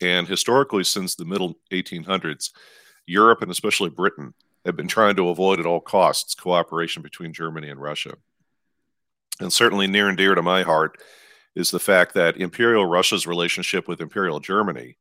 [0.01, 2.51] And historically, since the middle 1800s,
[3.05, 4.33] Europe and especially Britain
[4.65, 8.15] have been trying to avoid at all costs cooperation between Germany and Russia.
[9.39, 10.97] And certainly near and dear to my heart
[11.55, 14.97] is the fact that Imperial Russia's relationship with Imperial Germany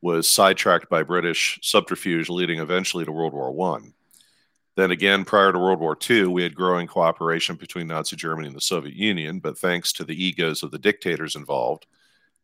[0.00, 3.94] was sidetracked by British subterfuge, leading eventually to World War One.
[4.74, 8.56] Then again, prior to World War II, we had growing cooperation between Nazi Germany and
[8.56, 11.86] the Soviet Union, but thanks to the egos of the dictators involved,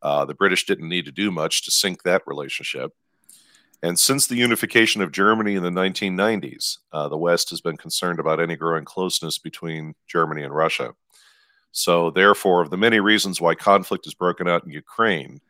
[0.03, 2.93] uh, the British didn't need to do much to sink that relationship.
[3.83, 8.19] And since the unification of Germany in the 1990s, uh, the West has been concerned
[8.19, 10.95] about any growing closeness between Germany and Russia.
[11.73, 15.41] So, therefore, of the many reasons why conflict has broken out in Ukraine,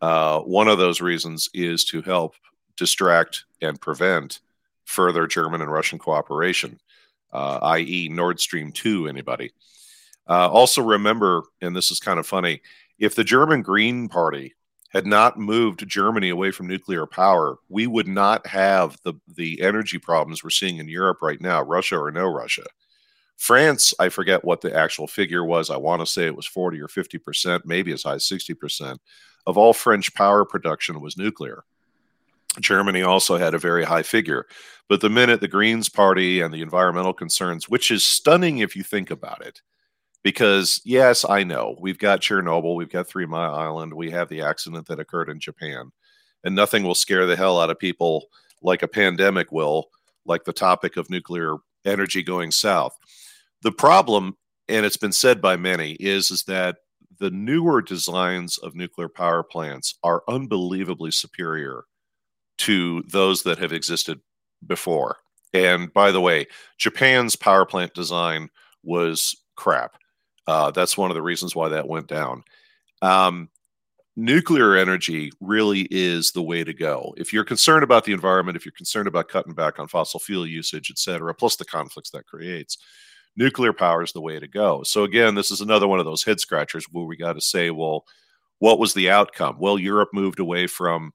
[0.00, 2.34] uh, one of those reasons is to help
[2.76, 4.40] distract and prevent
[4.84, 6.78] further German and Russian cooperation,
[7.32, 9.50] uh, i.e., Nord Stream 2, anybody.
[10.28, 12.60] Uh, also, remember, and this is kind of funny,
[12.98, 14.54] if the German Green Party
[14.90, 19.98] had not moved Germany away from nuclear power, we would not have the the energy
[19.98, 22.64] problems we're seeing in Europe right now, Russia or no Russia.
[23.36, 25.70] France, I forget what the actual figure was.
[25.70, 28.98] I want to say it was 40 or 50%, maybe as high as 60%
[29.46, 31.64] of all French power production was nuclear.
[32.58, 34.46] Germany also had a very high figure.
[34.88, 38.82] But the minute the Greens Party and the environmental concerns, which is stunning if you
[38.82, 39.60] think about it,
[40.26, 44.42] Because, yes, I know we've got Chernobyl, we've got Three Mile Island, we have the
[44.42, 45.92] accident that occurred in Japan,
[46.42, 48.26] and nothing will scare the hell out of people
[48.60, 49.86] like a pandemic will,
[50.24, 52.98] like the topic of nuclear energy going south.
[53.62, 54.36] The problem,
[54.68, 56.76] and it's been said by many, is, is that
[57.18, 61.84] the newer designs of nuclear power plants are unbelievably superior
[62.58, 64.20] to those that have existed
[64.66, 65.16] before.
[65.54, 66.46] And by the way,
[66.78, 68.50] Japan's power plant design
[68.82, 69.96] was crap.
[70.46, 72.44] Uh, that's one of the reasons why that went down.
[73.02, 73.48] Um,
[74.16, 77.14] nuclear energy really is the way to go.
[77.16, 80.46] If you're concerned about the environment, if you're concerned about cutting back on fossil fuel
[80.46, 82.78] usage, et cetera, plus the conflicts that creates,
[83.36, 84.82] nuclear power is the way to go.
[84.82, 87.70] So again, this is another one of those head scratchers where we got to say,
[87.70, 88.04] well,
[88.58, 89.56] what was the outcome?
[89.58, 91.12] Well, Europe moved away from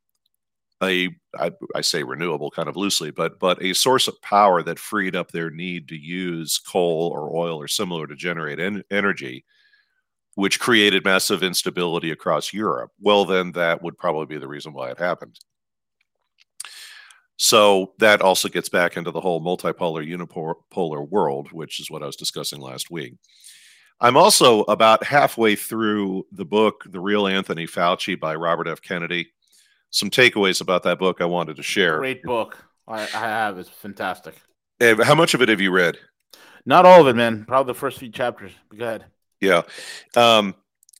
[0.83, 1.09] a
[1.39, 5.15] I, I say renewable kind of loosely, but but a source of power that freed
[5.15, 9.45] up their need to use coal or oil or similar to generate en- energy,
[10.35, 12.91] which created massive instability across Europe.
[12.99, 15.39] Well, then that would probably be the reason why it happened.
[17.43, 22.05] So that also gets back into the whole multipolar unipolar world, which is what I
[22.05, 23.15] was discussing last week.
[23.99, 28.81] I'm also about halfway through the book, The Real Anthony Fauci by Robert F.
[28.81, 29.31] Kennedy
[29.91, 31.97] some takeaways about that book I wanted to share.
[31.97, 32.57] Great book.
[32.87, 33.57] I, I have.
[33.57, 34.35] It's fantastic.
[34.79, 35.97] How much of it have you read?
[36.65, 37.45] Not all of it, man.
[37.45, 38.51] Probably the first few chapters.
[38.75, 39.05] Go ahead.
[39.39, 39.63] Yeah.
[40.15, 40.55] Um,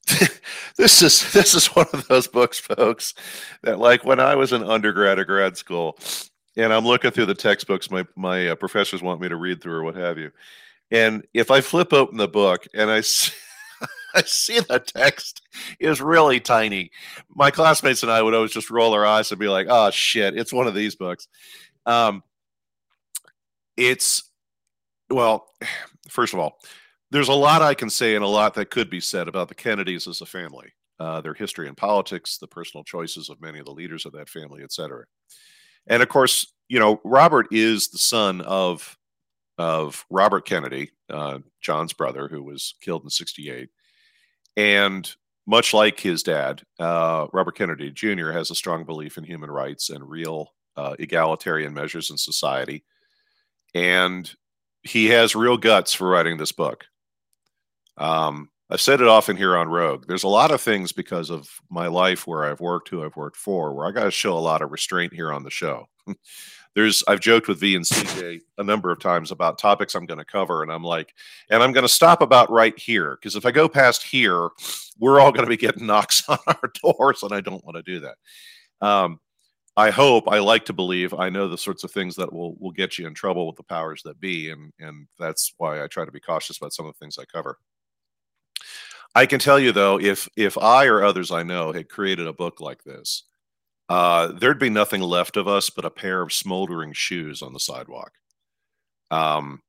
[0.78, 3.14] this is this is one of those books, folks,
[3.64, 5.98] that like when I was an undergrad or grad school,
[6.58, 9.76] and I'm looking through the textbooks my my uh, professors want me to read through
[9.76, 10.32] or what have you,
[10.92, 13.34] and if I flip open the book and I see,
[14.16, 15.42] I see the text
[15.80, 16.92] is really tiny.
[17.30, 20.38] My classmates and I would always just roll our eyes and be like, "Oh shit,
[20.38, 21.28] it's one of these books."
[21.86, 22.24] Um,
[23.78, 24.30] it's
[25.10, 25.48] well,
[26.10, 26.60] first of all,
[27.12, 29.56] there's a lot I can say and a lot that could be said about the
[29.56, 33.66] Kennedys as a family, uh, their history and politics, the personal choices of many of
[33.66, 35.06] the leaders of that family, etc.
[35.92, 38.98] And of course, you know, Robert is the son of
[39.58, 43.70] of Robert Kennedy, uh, John's brother, who was killed in '68,
[44.56, 45.14] and
[45.46, 48.32] much like his dad, uh, Robert Kennedy Jr.
[48.32, 52.86] has a strong belief in human rights and real uh, egalitarian measures in society.
[53.74, 54.34] And
[54.84, 56.86] he has real guts for writing this book.
[57.98, 60.06] Um, I've said it often here on Rogue.
[60.08, 63.36] There's a lot of things because of my life where I've worked, who I've worked
[63.36, 65.90] for, where I got to show a lot of restraint here on the show.
[66.74, 70.20] there's I've joked with V and CJ a number of times about topics I'm going
[70.20, 71.14] to cover, and I'm like,
[71.50, 74.50] and I'm going to stop about right here because if I go past here,
[74.98, 77.84] we're all going to be getting knocks on our doors, and I don't want to
[77.84, 78.16] do that.
[78.80, 79.20] Um,
[79.76, 82.72] I hope, I like to believe, I know the sorts of things that will will
[82.72, 86.06] get you in trouble with the powers that be, and and that's why I try
[86.06, 87.58] to be cautious about some of the things I cover.
[89.14, 92.34] I can tell you though, if if I or others I know had created a
[92.34, 93.24] book like this,
[93.90, 97.60] uh, there'd be nothing left of us but a pair of smoldering shoes on the
[97.60, 98.14] sidewalk.
[99.12, 99.62] Um,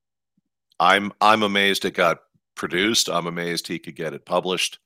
[0.78, 2.18] I'm I'm amazed it got
[2.54, 3.08] produced.
[3.08, 4.78] I'm amazed he could get it published.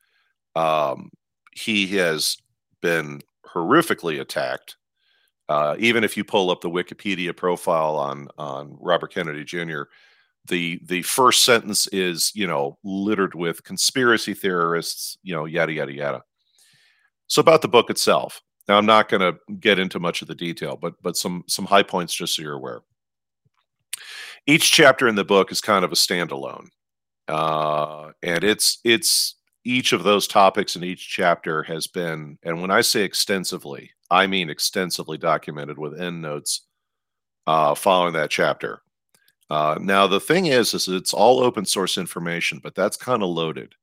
[0.55, 1.11] Um,
[1.53, 2.39] he has
[2.81, 4.77] been horrifically attacked.
[5.49, 9.83] Uh, even if you pull up the Wikipedia profile on on Robert Kennedy Jr.,
[10.47, 15.93] the the first sentence is you know littered with conspiracy theorists, you know, yada yada
[15.93, 16.23] yada.
[17.29, 20.35] So about the book itself, now, I'm not going to get into much of the
[20.35, 22.81] detail, but but some some high points just so you're aware.
[24.47, 26.69] Each chapter in the book is kind of a standalone,
[27.29, 32.71] uh, and it's it's each of those topics in each chapter has been, and when
[32.71, 36.67] I say extensively, I mean extensively documented with end notes
[37.47, 38.83] uh, following that chapter.
[39.49, 43.29] Uh, now the thing is, is it's all open source information, but that's kind of
[43.29, 43.75] loaded.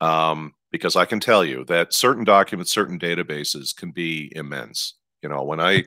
[0.00, 4.94] Um, because I can tell you that certain documents, certain databases can be immense.
[5.22, 5.84] You know, when I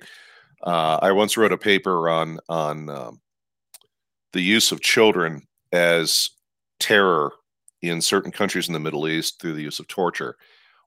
[0.63, 3.21] uh, I once wrote a paper on on um,
[4.33, 6.29] the use of children as
[6.79, 7.33] terror
[7.81, 10.37] in certain countries in the Middle East through the use of torture.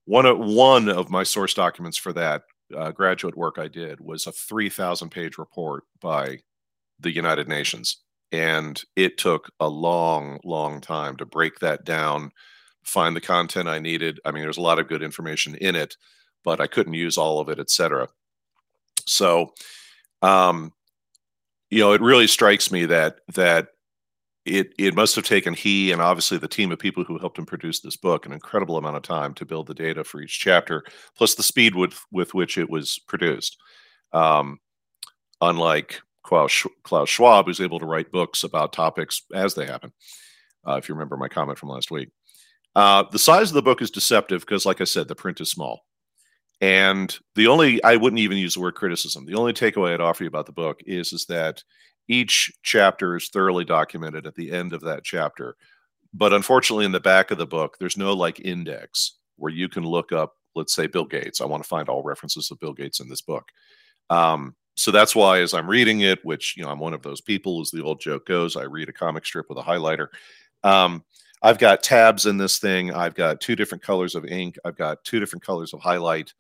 [0.05, 2.43] One of one of my source documents for that
[2.77, 6.39] uh, graduate work I did was a three thousand page report by
[7.01, 7.99] the United Nations,
[8.37, 12.31] and it took a long, long time to break that down
[12.87, 14.21] find the content I needed.
[14.25, 15.97] I mean, there's a lot of good information in it,
[16.45, 18.09] but I couldn't use all of it, etc.
[19.07, 19.53] So,
[20.23, 20.73] um,
[21.71, 23.69] you know, it really strikes me that that
[24.45, 27.47] it it must have taken he and obviously the team of people who helped him
[27.47, 30.85] produce this book an incredible amount of time to build the data for each chapter,
[31.17, 33.59] plus the speed with with which it was produced.
[34.13, 34.61] Um,
[35.41, 39.93] unlike Klaus, Klaus Schwab, who's able to write books about topics as they happen.
[40.67, 42.11] uh, if you remember my comment from last week.
[42.75, 45.51] Uh, the size of the book is deceptive because, like I said, the print is
[45.51, 45.87] small.
[46.61, 49.25] And the only I wouldn't even use the word criticism.
[49.25, 51.63] The only takeaway I'd offer you about the book is is that
[52.09, 55.57] each chapter is thoroughly documented at the end of that chapter.
[56.13, 59.85] But unfortunately, in the back of the book, there's no like index where you can
[59.85, 61.41] look up, let's say, Bill Gates.
[61.41, 63.49] I want to find all references of Bill Gates in this book.
[64.09, 67.21] Um, so that's why, as I'm reading it, which you know, I'm one of those
[67.21, 70.09] people, as the old joke goes, I read a comic strip with a highlighter.
[70.63, 71.03] Um,
[71.43, 72.93] I've got tabs in this thing.
[72.93, 74.57] I've got two different colors of ink.
[74.65, 76.33] I've got two different colors of highlight.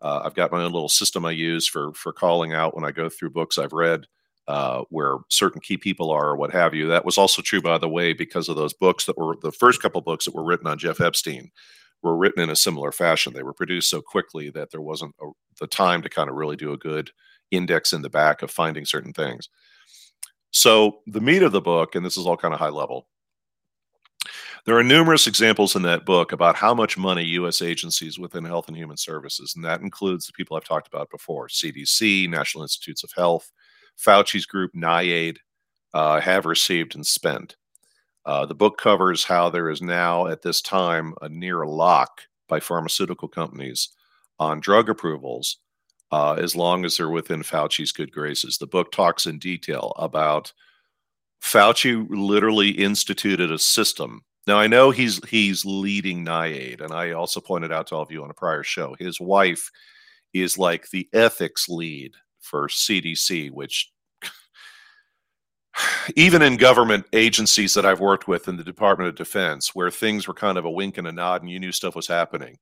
[0.00, 2.90] Uh, I've got my own little system I use for for calling out when I
[2.90, 4.06] go through books I've read
[4.48, 6.86] uh, where certain key people are or what have you.
[6.88, 9.82] That was also true, by the way, because of those books that were the first
[9.82, 11.50] couple books that were written on Jeff Epstein
[12.02, 13.32] were written in a similar fashion.
[13.32, 15.30] They were produced so quickly that there wasn't a,
[15.60, 17.10] the time to kind of really do a good
[17.50, 19.48] index in the back of finding certain things.
[20.50, 23.08] So the meat of the book, and this is all kind of high level,
[24.64, 27.62] there are numerous examples in that book about how much money U.S.
[27.62, 31.46] agencies within Health and Human Services, and that includes the people I've talked about before
[31.46, 33.52] CDC, National Institutes of Health,
[33.96, 35.36] Fauci's group, NIAID,
[35.94, 37.56] uh, have received and spent.
[38.24, 42.58] Uh, the book covers how there is now, at this time, a near lock by
[42.58, 43.90] pharmaceutical companies
[44.40, 45.58] on drug approvals
[46.12, 48.58] uh, as long as they're within Fauci's good graces.
[48.58, 50.52] The book talks in detail about
[51.42, 57.40] Fauci literally instituted a system now I know he's he's leading NIAID, and I also
[57.40, 58.94] pointed out to all of you on a prior show.
[58.98, 59.70] His wife
[60.32, 63.90] is like the ethics lead for CDC, which
[66.16, 70.28] even in government agencies that I've worked with in the Department of Defense, where things
[70.28, 72.56] were kind of a wink and a nod and you knew stuff was happening,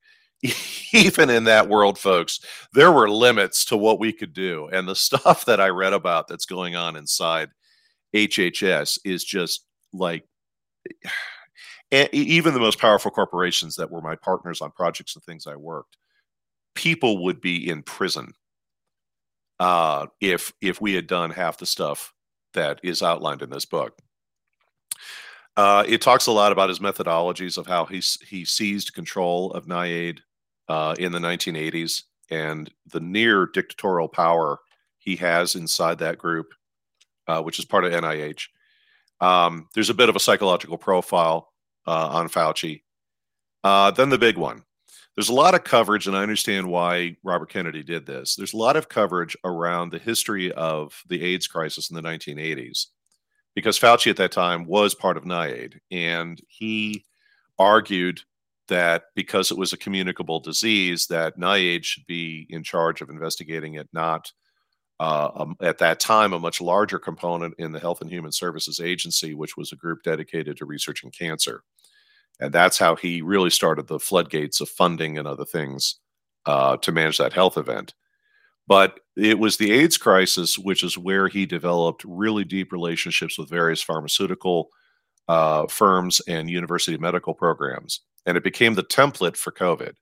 [0.92, 2.40] even in that world, folks,
[2.72, 4.68] there were limits to what we could do.
[4.72, 7.50] And the stuff that I read about that's going on inside
[8.14, 10.24] HHS is just like
[12.12, 15.96] even the most powerful corporations that were my partners on projects and things I worked,
[16.74, 18.32] people would be in prison
[19.60, 22.12] uh, if if we had done half the stuff
[22.54, 23.96] that is outlined in this book.
[25.56, 29.66] Uh, it talks a lot about his methodologies of how he he seized control of
[29.66, 30.18] NIAID
[30.68, 34.58] uh, in the 1980s and the near dictatorial power
[34.98, 36.54] he has inside that group,
[37.28, 38.48] uh, which is part of NIH.
[39.20, 41.52] Um, there's a bit of a psychological profile
[41.86, 42.82] uh, on Fauci.
[43.62, 44.62] Uh, then the big one.
[45.14, 48.34] There's a lot of coverage, and I understand why Robert Kennedy did this.
[48.34, 52.86] There's a lot of coverage around the history of the AIDS crisis in the 1980s
[53.54, 57.04] because Fauci at that time was part of NIAID, and he
[57.58, 58.22] argued
[58.68, 63.74] that because it was a communicable disease, that NIAID should be in charge of investigating
[63.74, 64.32] it, not
[65.00, 68.80] uh, um, at that time a much larger component in the Health and Human Services
[68.80, 71.62] Agency, which was a group dedicated to researching cancer.
[72.40, 75.96] And that's how he really started the floodgates of funding and other things
[76.46, 77.94] uh, to manage that health event.
[78.66, 83.50] But it was the AIDS crisis, which is where he developed really deep relationships with
[83.50, 84.70] various pharmaceutical
[85.28, 88.00] uh, firms and university medical programs.
[88.26, 89.94] And it became the template for COVID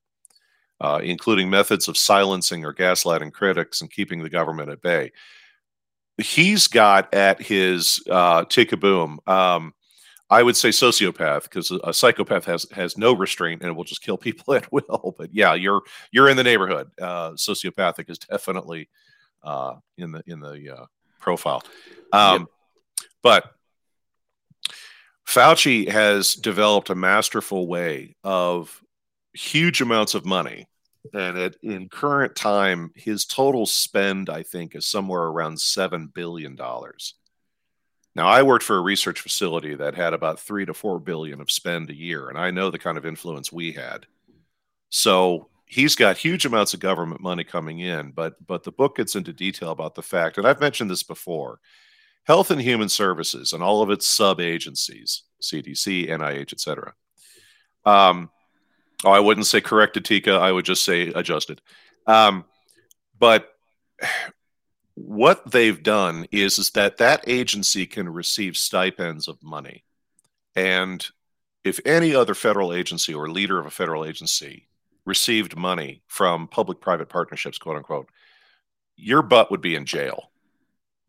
[0.82, 5.12] uh, including methods of silencing or gaslighting critics and keeping the government at bay.
[6.18, 9.20] He's got at his uh, tick a boom.
[9.26, 9.74] Um,
[10.28, 14.18] I would say sociopath because a psychopath has has no restraint and will just kill
[14.18, 15.14] people at will.
[15.16, 16.90] But yeah, you're you're in the neighborhood.
[17.00, 18.88] Uh, sociopathic is definitely
[19.44, 20.86] uh, in the in the uh,
[21.20, 21.62] profile.
[22.12, 22.48] Um, yep.
[23.22, 23.44] But
[25.32, 28.82] Fauci has developed a masterful way of
[29.32, 30.66] huge amounts of money
[31.14, 36.56] and at, in current time, his total spend, I think, is somewhere around $7 billion.
[38.14, 41.50] Now, I worked for a research facility that had about three to four billion of
[41.50, 44.06] spend a year, and I know the kind of influence we had.
[44.90, 49.16] So he's got huge amounts of government money coming in, but but the book gets
[49.16, 51.58] into detail about the fact, and I've mentioned this before,
[52.24, 56.94] Health and Human Services and all of its sub agencies, CDC, NIH, et cetera,
[57.84, 58.30] um,
[59.04, 60.32] Oh, I wouldn't say corrected Tika.
[60.32, 61.60] I would just say adjusted.
[62.06, 62.44] Um,
[63.18, 63.48] but
[64.94, 69.84] what they've done is, is that that agency can receive stipends of money.
[70.54, 71.04] And
[71.64, 74.68] if any other federal agency or leader of a federal agency
[75.04, 78.08] received money from public private partnerships, quote unquote,
[78.96, 80.30] your butt would be in jail.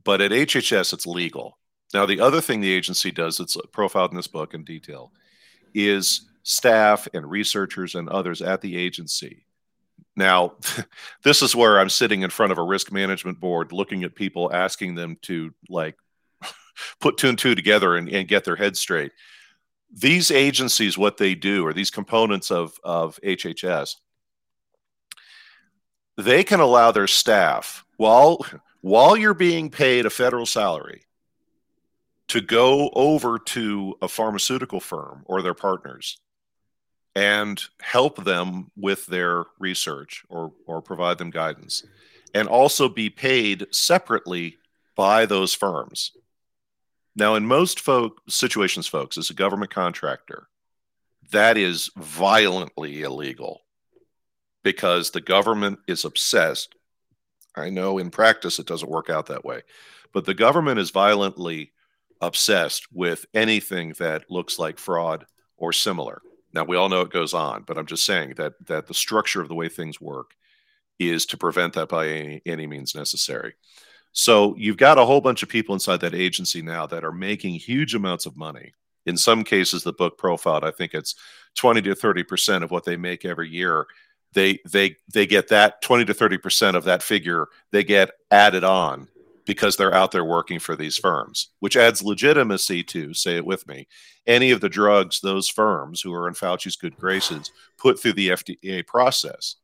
[0.04, 1.58] But at HHS, it's legal.
[1.93, 5.12] Now, the other thing the agency does, it's profiled in this book in detail,
[5.74, 9.45] is staff and researchers and others at the agency.
[10.16, 10.56] Now,
[11.24, 14.54] this is where I'm sitting in front of a risk management board looking at people
[14.54, 15.95] asking them to like
[16.99, 19.12] put two and two together and, and get their heads straight.
[19.91, 23.95] these agencies, what they do, or these components of, of HHS,
[26.18, 28.39] they can allow their staff while
[28.84, 31.03] while you're being paid a federal salary
[32.27, 36.17] to go over to a pharmaceutical firm or their partners
[37.15, 41.86] and help them with their research or, or provide them guidance
[42.34, 44.57] and also be paid separately
[44.97, 46.11] by those firms.
[47.15, 50.49] Now, in most folk situations, folks, as a government contractor,
[51.31, 53.61] that is violently illegal
[54.61, 56.75] because the government is obsessed.
[57.56, 59.62] I know in practice it doesn't work out that way,
[60.14, 61.72] but the government is violently
[62.22, 65.26] obsessed with anything that looks like fraud
[65.58, 66.22] or similar.
[66.54, 69.41] Now we all know it goes on, but I'm just saying that that the structure
[69.41, 70.32] of the way things work
[70.99, 73.54] is to prevent that by any, any means necessary.
[74.12, 77.56] So you've got a whole bunch of people inside that agency now that are making
[77.56, 78.74] huge amounts of money.
[79.06, 81.16] In some cases, the book profiled, I think it's
[81.56, 83.88] 20 to 30 percent of what they make every year.
[84.34, 88.63] They they they get that 20 to 30 percent of that figure they get added
[88.63, 89.07] on
[89.45, 93.67] because they're out there working for these firms, which adds legitimacy to, say it with
[93.67, 93.88] me,
[94.25, 98.29] any of the drugs those firms who are in Fauci's good graces put through the
[98.29, 99.57] FDA process.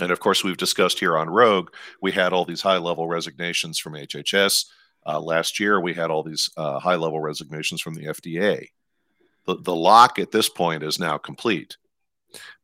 [0.00, 1.70] And of course, we've discussed here on Rogue,
[2.02, 4.66] we had all these high level resignations from HHS.
[5.06, 8.68] Uh, last year, we had all these uh, high level resignations from the FDA.
[9.46, 11.76] The, the lock at this point is now complete.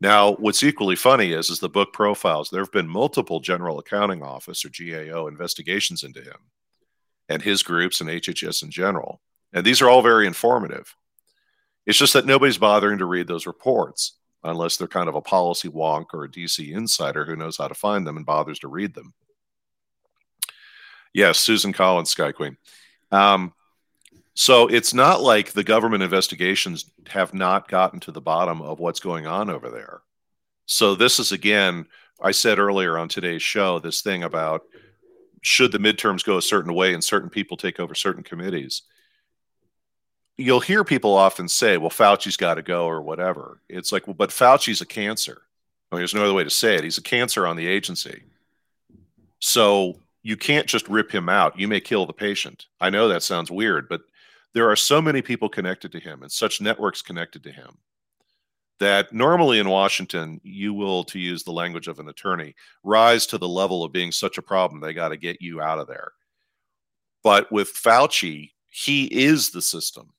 [0.01, 2.51] Now, what's equally funny is, is the book profiles.
[2.51, 6.39] There have been multiple General Accounting Office or GAO investigations into him
[7.29, 9.21] and his groups and HHS in general.
[9.53, 10.95] And these are all very informative.
[11.87, 15.69] It's just that nobody's bothering to read those reports unless they're kind of a policy
[15.69, 18.95] wonk or a DC insider who knows how to find them and bothers to read
[18.95, 19.15] them.
[21.15, 22.57] Yes, Susan Collins, Sky Queen.
[23.11, 23.53] Um,
[24.35, 29.01] so it's not like the government investigations have not gotten to the bottom of what's
[29.01, 30.03] going on over there.
[30.67, 31.87] So this is again,
[32.21, 34.63] I said earlier on today's show, this thing about
[35.43, 38.83] should the midterms go a certain way and certain people take over certain committees
[40.37, 43.61] you'll hear people often say, well, Fauci's got to go or whatever.
[43.69, 45.43] It's like, well, but Fauci's a cancer.
[45.91, 46.85] I mean, there's no other way to say it.
[46.85, 48.23] He's a cancer on the agency.
[49.41, 51.59] So you can't just rip him out.
[51.59, 52.67] You may kill the patient.
[52.81, 54.03] I know that sounds weird, but
[54.55, 57.79] there are so many people connected to him and such networks connected to him
[58.81, 63.39] that normally in Washington, you will, to use the language of an attorney, rise to
[63.39, 66.13] the level of being such a problem, they got to get you out of there.
[67.23, 70.13] But with Fauci, he is the system.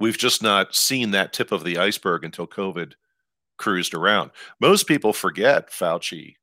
[0.00, 2.94] We've just not seen that tip of the iceberg until COVID
[3.56, 4.32] cruised around.
[4.60, 6.34] Most people forget Fauci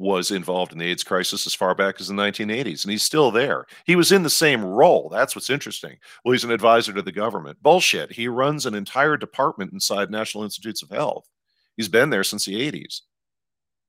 [0.00, 3.30] was involved in the AIDS crisis as far back as the 1980s, and he's still
[3.30, 3.66] there.
[3.84, 5.10] He was in the same role.
[5.10, 5.98] That's what's interesting.
[6.24, 7.62] Well, he's an advisor to the government.
[7.62, 8.10] Bullshit.
[8.10, 11.28] He runs an entire department inside National Institutes of Health.
[11.76, 13.02] He's been there since the 80s.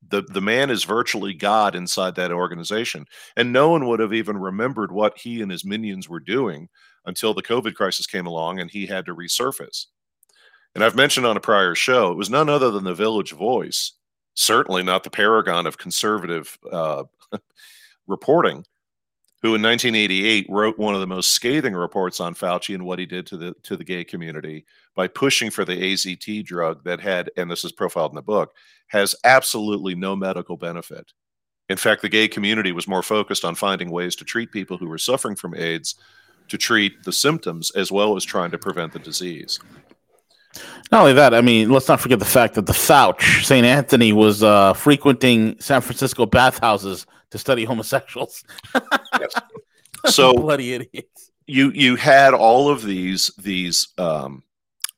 [0.10, 3.06] The, the man is virtually God inside that organization.
[3.38, 6.68] And no one would have even remembered what he and his minions were doing
[7.06, 9.86] until the COVID crisis came along and he had to resurface.
[10.76, 13.94] And I've mentioned on a prior show, it was none other than the Village Voice,
[14.34, 17.04] certainly not the paragon of conservative uh,
[18.08, 18.66] reporting,
[19.42, 23.06] who in 1988 wrote one of the most scathing reports on Fauci and what he
[23.06, 24.66] did to the to the gay community
[24.96, 28.54] by pushing for the AZT drug that had, and this is profiled in the book,
[28.88, 31.12] has absolutely no medical benefit.
[31.70, 34.88] In fact, the gay community was more focused on finding ways to treat people who
[34.88, 35.96] were suffering from AIDS
[36.50, 39.58] to treat the symptoms as well as trying to prevent the disease.
[40.92, 43.66] Not only that, I mean, let's not forget the fact that the Fauch, St.
[43.66, 48.44] Anthony, was uh, frequenting San Francisco bathhouses to study homosexuals.
[49.20, 49.34] yes.
[50.06, 51.30] So bloody idiots.
[51.46, 54.42] You you had all of these these um,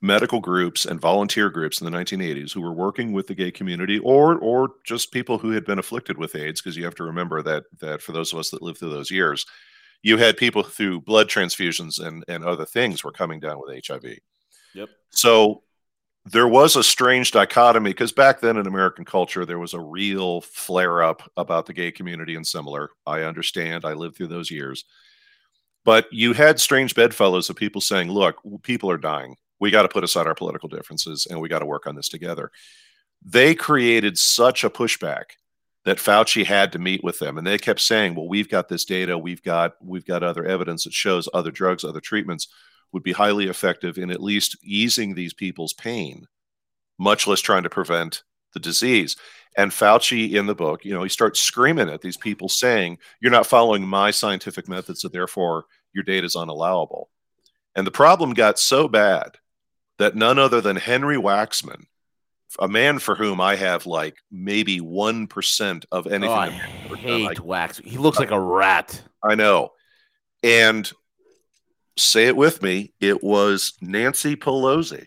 [0.00, 3.98] medical groups and volunteer groups in the 1980s who were working with the gay community
[3.98, 7.42] or or just people who had been afflicted with AIDS because you have to remember
[7.42, 9.44] that that for those of us that lived through those years
[10.04, 14.18] you had people through blood transfusions and, and other things were coming down with HIV.
[14.74, 14.88] Yep.
[15.10, 15.62] So
[16.26, 20.40] there was a strange dichotomy because back then in American culture, there was a real
[20.40, 22.90] flare up about the gay community and similar.
[23.06, 23.84] I understand.
[23.84, 24.84] I lived through those years.
[25.84, 29.36] But you had strange bedfellows of people saying, look, people are dying.
[29.60, 32.08] We got to put aside our political differences and we got to work on this
[32.08, 32.50] together.
[33.22, 35.24] They created such a pushback
[35.84, 38.86] that Fauci had to meet with them, and they kept saying, "Well, we've got this
[38.86, 42.48] data, we've got we've got other evidence that shows other drugs, other treatments
[42.92, 46.26] would be highly effective in at least easing these people's pain,
[46.98, 48.22] much less trying to prevent
[48.52, 49.16] the disease."
[49.56, 53.30] And Fauci in the book, you know, he starts screaming at these people, saying, "You're
[53.30, 57.06] not following my scientific method, so therefore your data is unallowable."
[57.76, 59.38] And the problem got so bad
[59.98, 61.84] that none other than Henry Waxman,
[62.58, 66.28] a man for whom I have like maybe 1% of anything.
[66.28, 67.78] Oh, I hate Wax.
[67.78, 69.02] He looks like a rat.
[69.22, 69.72] I know.
[70.42, 70.90] And
[71.96, 75.06] say it with me, it was Nancy Pelosi.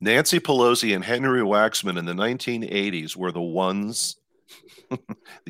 [0.00, 4.16] Nancy Pelosi and Henry Waxman in the 1980s were the ones,
[4.90, 4.98] the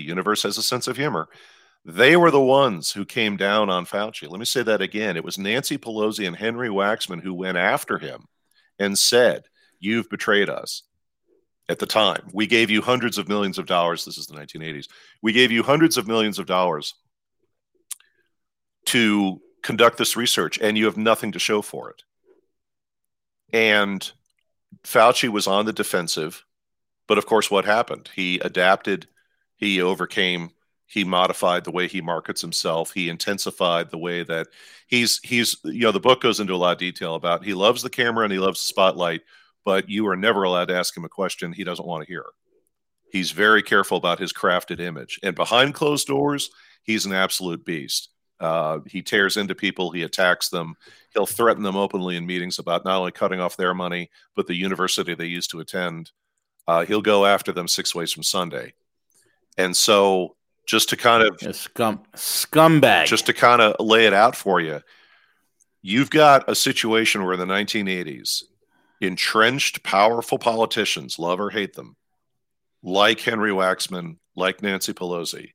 [0.03, 1.29] universe has a sense of humor.
[1.85, 4.29] They were the ones who came down on Fauci.
[4.29, 5.17] Let me say that again.
[5.17, 8.25] It was Nancy Pelosi and Henry Waxman who went after him
[8.79, 9.45] and said,
[9.81, 10.83] You've betrayed us.
[11.69, 14.05] At the time, we gave you hundreds of millions of dollars.
[14.05, 14.87] This is the 1980s.
[15.23, 16.95] We gave you hundreds of millions of dollars
[18.87, 22.03] to conduct this research, and you have nothing to show for it.
[23.53, 24.09] And
[24.85, 26.45] Fauci was on the defensive.
[27.09, 28.11] But of course, what happened?
[28.15, 29.09] He adapted,
[29.57, 30.51] he overcame,
[30.87, 34.49] he modified the way he markets himself, he intensified the way that
[34.87, 37.83] he's he's you know, the book goes into a lot of detail about he loves
[37.83, 39.23] the camera and he loves the spotlight,
[39.65, 42.25] but you are never allowed to ask him a question he doesn't want to hear.
[43.11, 45.21] He's very careful about his crafted image.
[45.23, 46.51] And behind closed doors,
[46.83, 48.11] he's an absolute beast.
[48.41, 50.74] Uh, he tears into people, he attacks them,
[51.14, 54.55] he'll threaten them openly in meetings about not only cutting off their money, but the
[54.55, 56.11] university they used to attend.
[56.66, 58.72] Uh, he'll go after them six ways from Sunday.
[59.57, 63.07] And so, just to kind of A scum scumbag.
[63.07, 64.80] just to kind of lay it out for you,
[65.82, 68.45] you've got a situation where in the 1980s,
[69.01, 71.97] entrenched, powerful politicians, love or hate them,
[72.82, 75.53] like Henry Waxman, like Nancy Pelosi,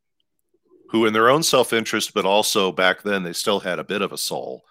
[0.90, 4.02] who, in their own self interest, but also back then they still had a bit
[4.02, 4.64] of a soul,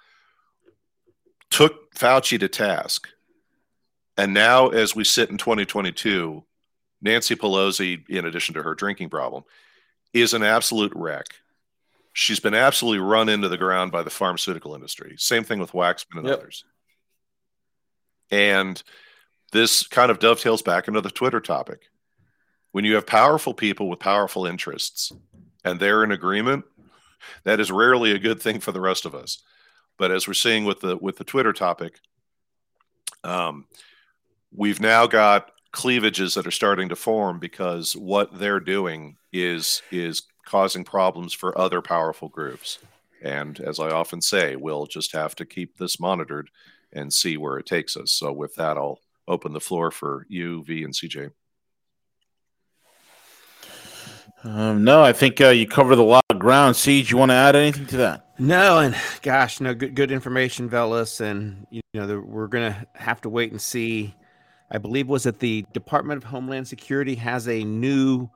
[1.50, 3.08] took Fauci to task.
[4.16, 6.44] And now, as we sit in 2022,
[7.00, 9.44] Nancy Pelosi, in addition to her drinking problem,
[10.12, 11.26] is an absolute wreck.
[12.14, 15.14] She's been absolutely run into the ground by the pharmaceutical industry.
[15.18, 16.38] Same thing with Waxman and Yep.
[16.38, 16.64] others.
[18.32, 18.82] And
[19.52, 21.82] this kind of dovetails back into the Twitter topic.
[22.72, 25.12] When you have powerful people with powerful interests
[25.64, 26.64] and they're in agreement,
[27.44, 29.42] that is rarely a good thing for the rest of us.
[29.96, 31.98] But as we're seeing with the with the Twitter topic,
[33.24, 33.66] um,
[34.52, 40.22] we've now got cleavages that are starting to form because what they're doing is is
[40.46, 42.78] causing problems for other powerful groups.
[43.22, 46.50] And as I often say, we'll just have to keep this monitored
[46.92, 48.12] and see where it takes us.
[48.12, 51.32] So with that, I'll open the floor for you, V, and CJ.
[54.44, 56.76] Um, no, I think uh, you covered a lot of ground.
[56.76, 58.26] CJ, you want to add anything to that?
[58.38, 63.20] No, and gosh, no good good information, Veles, and you know the, we're gonna have
[63.22, 64.14] to wait and see.
[64.70, 68.28] I believe was that the Department of Homeland Security has a new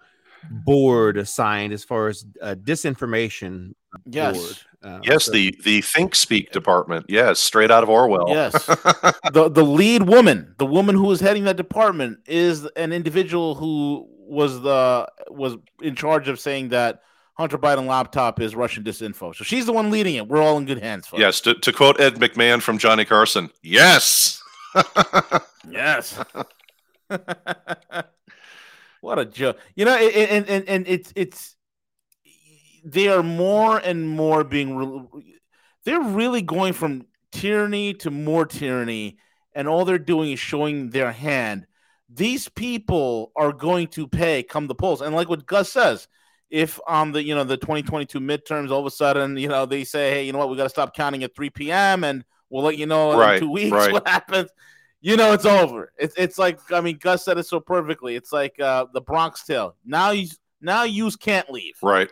[0.50, 3.74] board assigned as far as uh, disinformation
[4.06, 4.36] Yes.
[4.36, 4.56] board.
[4.82, 7.06] Uh, Yes, so- the the Think Speak department.
[7.08, 8.28] Yes, straight out of Orwell.
[8.28, 8.66] Yes.
[9.32, 14.08] the the lead woman, the woman who is heading that department, is an individual who
[14.26, 17.02] was the was in charge of saying that
[17.34, 19.34] Hunter Biden laptop is Russian disinfo.
[19.34, 20.28] So she's the one leading it.
[20.28, 21.06] We're all in good hands.
[21.06, 21.20] Folks.
[21.20, 23.50] Yes, to, to quote Ed McMahon from Johnny Carson.
[23.62, 24.42] Yes.
[25.68, 26.18] Yes.
[29.00, 29.58] what a joke.
[29.74, 31.56] You know, and, and, and, and it's it's
[32.84, 35.34] they are more and more being re-
[35.84, 39.18] they're really going from tyranny to more tyranny,
[39.54, 41.66] and all they're doing is showing their hand.
[42.14, 46.08] These people are going to pay come the polls, and like what Gus says,
[46.50, 49.84] if on the you know the 2022 midterms, all of a sudden you know they
[49.84, 52.04] say, hey, you know what, we got to stop counting at 3 p.m.
[52.04, 53.92] and we'll let you know Right, in two weeks right.
[53.92, 54.50] what happens.
[55.00, 55.92] You know it's over.
[55.98, 58.14] It's it's like I mean Gus said it so perfectly.
[58.14, 59.74] It's like uh, the Bronx Tale.
[59.84, 60.28] Now you
[60.60, 61.74] now you can't leave.
[61.82, 62.10] Right.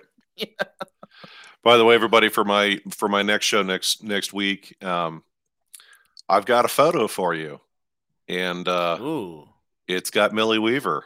[1.62, 5.22] By the way, everybody, for my for my next show next next week, um,
[6.28, 7.61] I've got a photo for you,
[8.28, 9.49] and uh, Ooh.
[9.95, 11.05] It's got Millie Weaver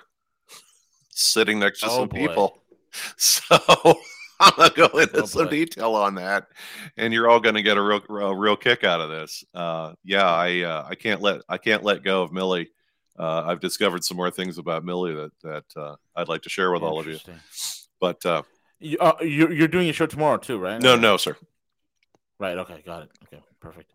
[1.11, 2.28] sitting next to Oh, some boy.
[2.28, 2.61] people.
[3.16, 3.43] So
[4.39, 5.51] I'm gonna go into Oh, some boy.
[5.51, 6.47] detail on that,
[6.97, 9.43] and you're all gonna get a real a real kick out of this.
[9.53, 12.70] Uh, yeah, I uh, I can't let I can't let go of Millie.
[13.18, 16.70] Uh, I've discovered some more things about Millie that that uh, I'd like to share
[16.70, 17.18] with all of you.
[18.01, 18.43] But uh,
[18.78, 20.80] You, uh, you're, you're doing a show tomorrow too, right?
[20.80, 21.37] no, no, sir.
[22.39, 22.57] Right.
[22.59, 22.80] Okay.
[22.87, 23.11] Got it.
[23.24, 23.43] Okay.
[23.61, 23.91] Perfect.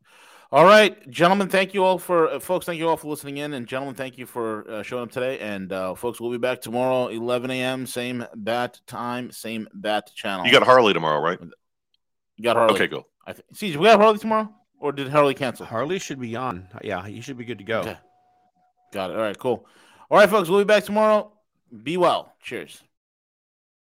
[0.52, 1.48] All right, gentlemen.
[1.48, 2.66] Thank you all for uh, folks.
[2.66, 5.38] Thank you all for listening in, and gentlemen, thank you for uh, showing up today.
[5.38, 7.86] And uh, folks, we'll be back tomorrow, 11 a.m.
[7.86, 10.48] Same bat time, same bat channel.
[10.48, 11.40] You got Harley tomorrow, right?
[11.40, 12.74] You got Harley.
[12.74, 13.08] Okay, cool.
[13.28, 13.46] I think.
[13.54, 15.68] See, we got Harley tomorrow, or did Harley cancel?
[15.68, 16.68] Harley should be on.
[16.84, 17.82] Yeah, you should be good to go.
[17.82, 17.98] Okay.
[18.92, 19.18] Got it.
[19.18, 19.38] All right.
[19.38, 19.68] Cool.
[20.10, 20.50] All right, folks.
[20.50, 21.32] We'll be back tomorrow.
[21.84, 22.34] Be well.
[22.42, 22.82] Cheers.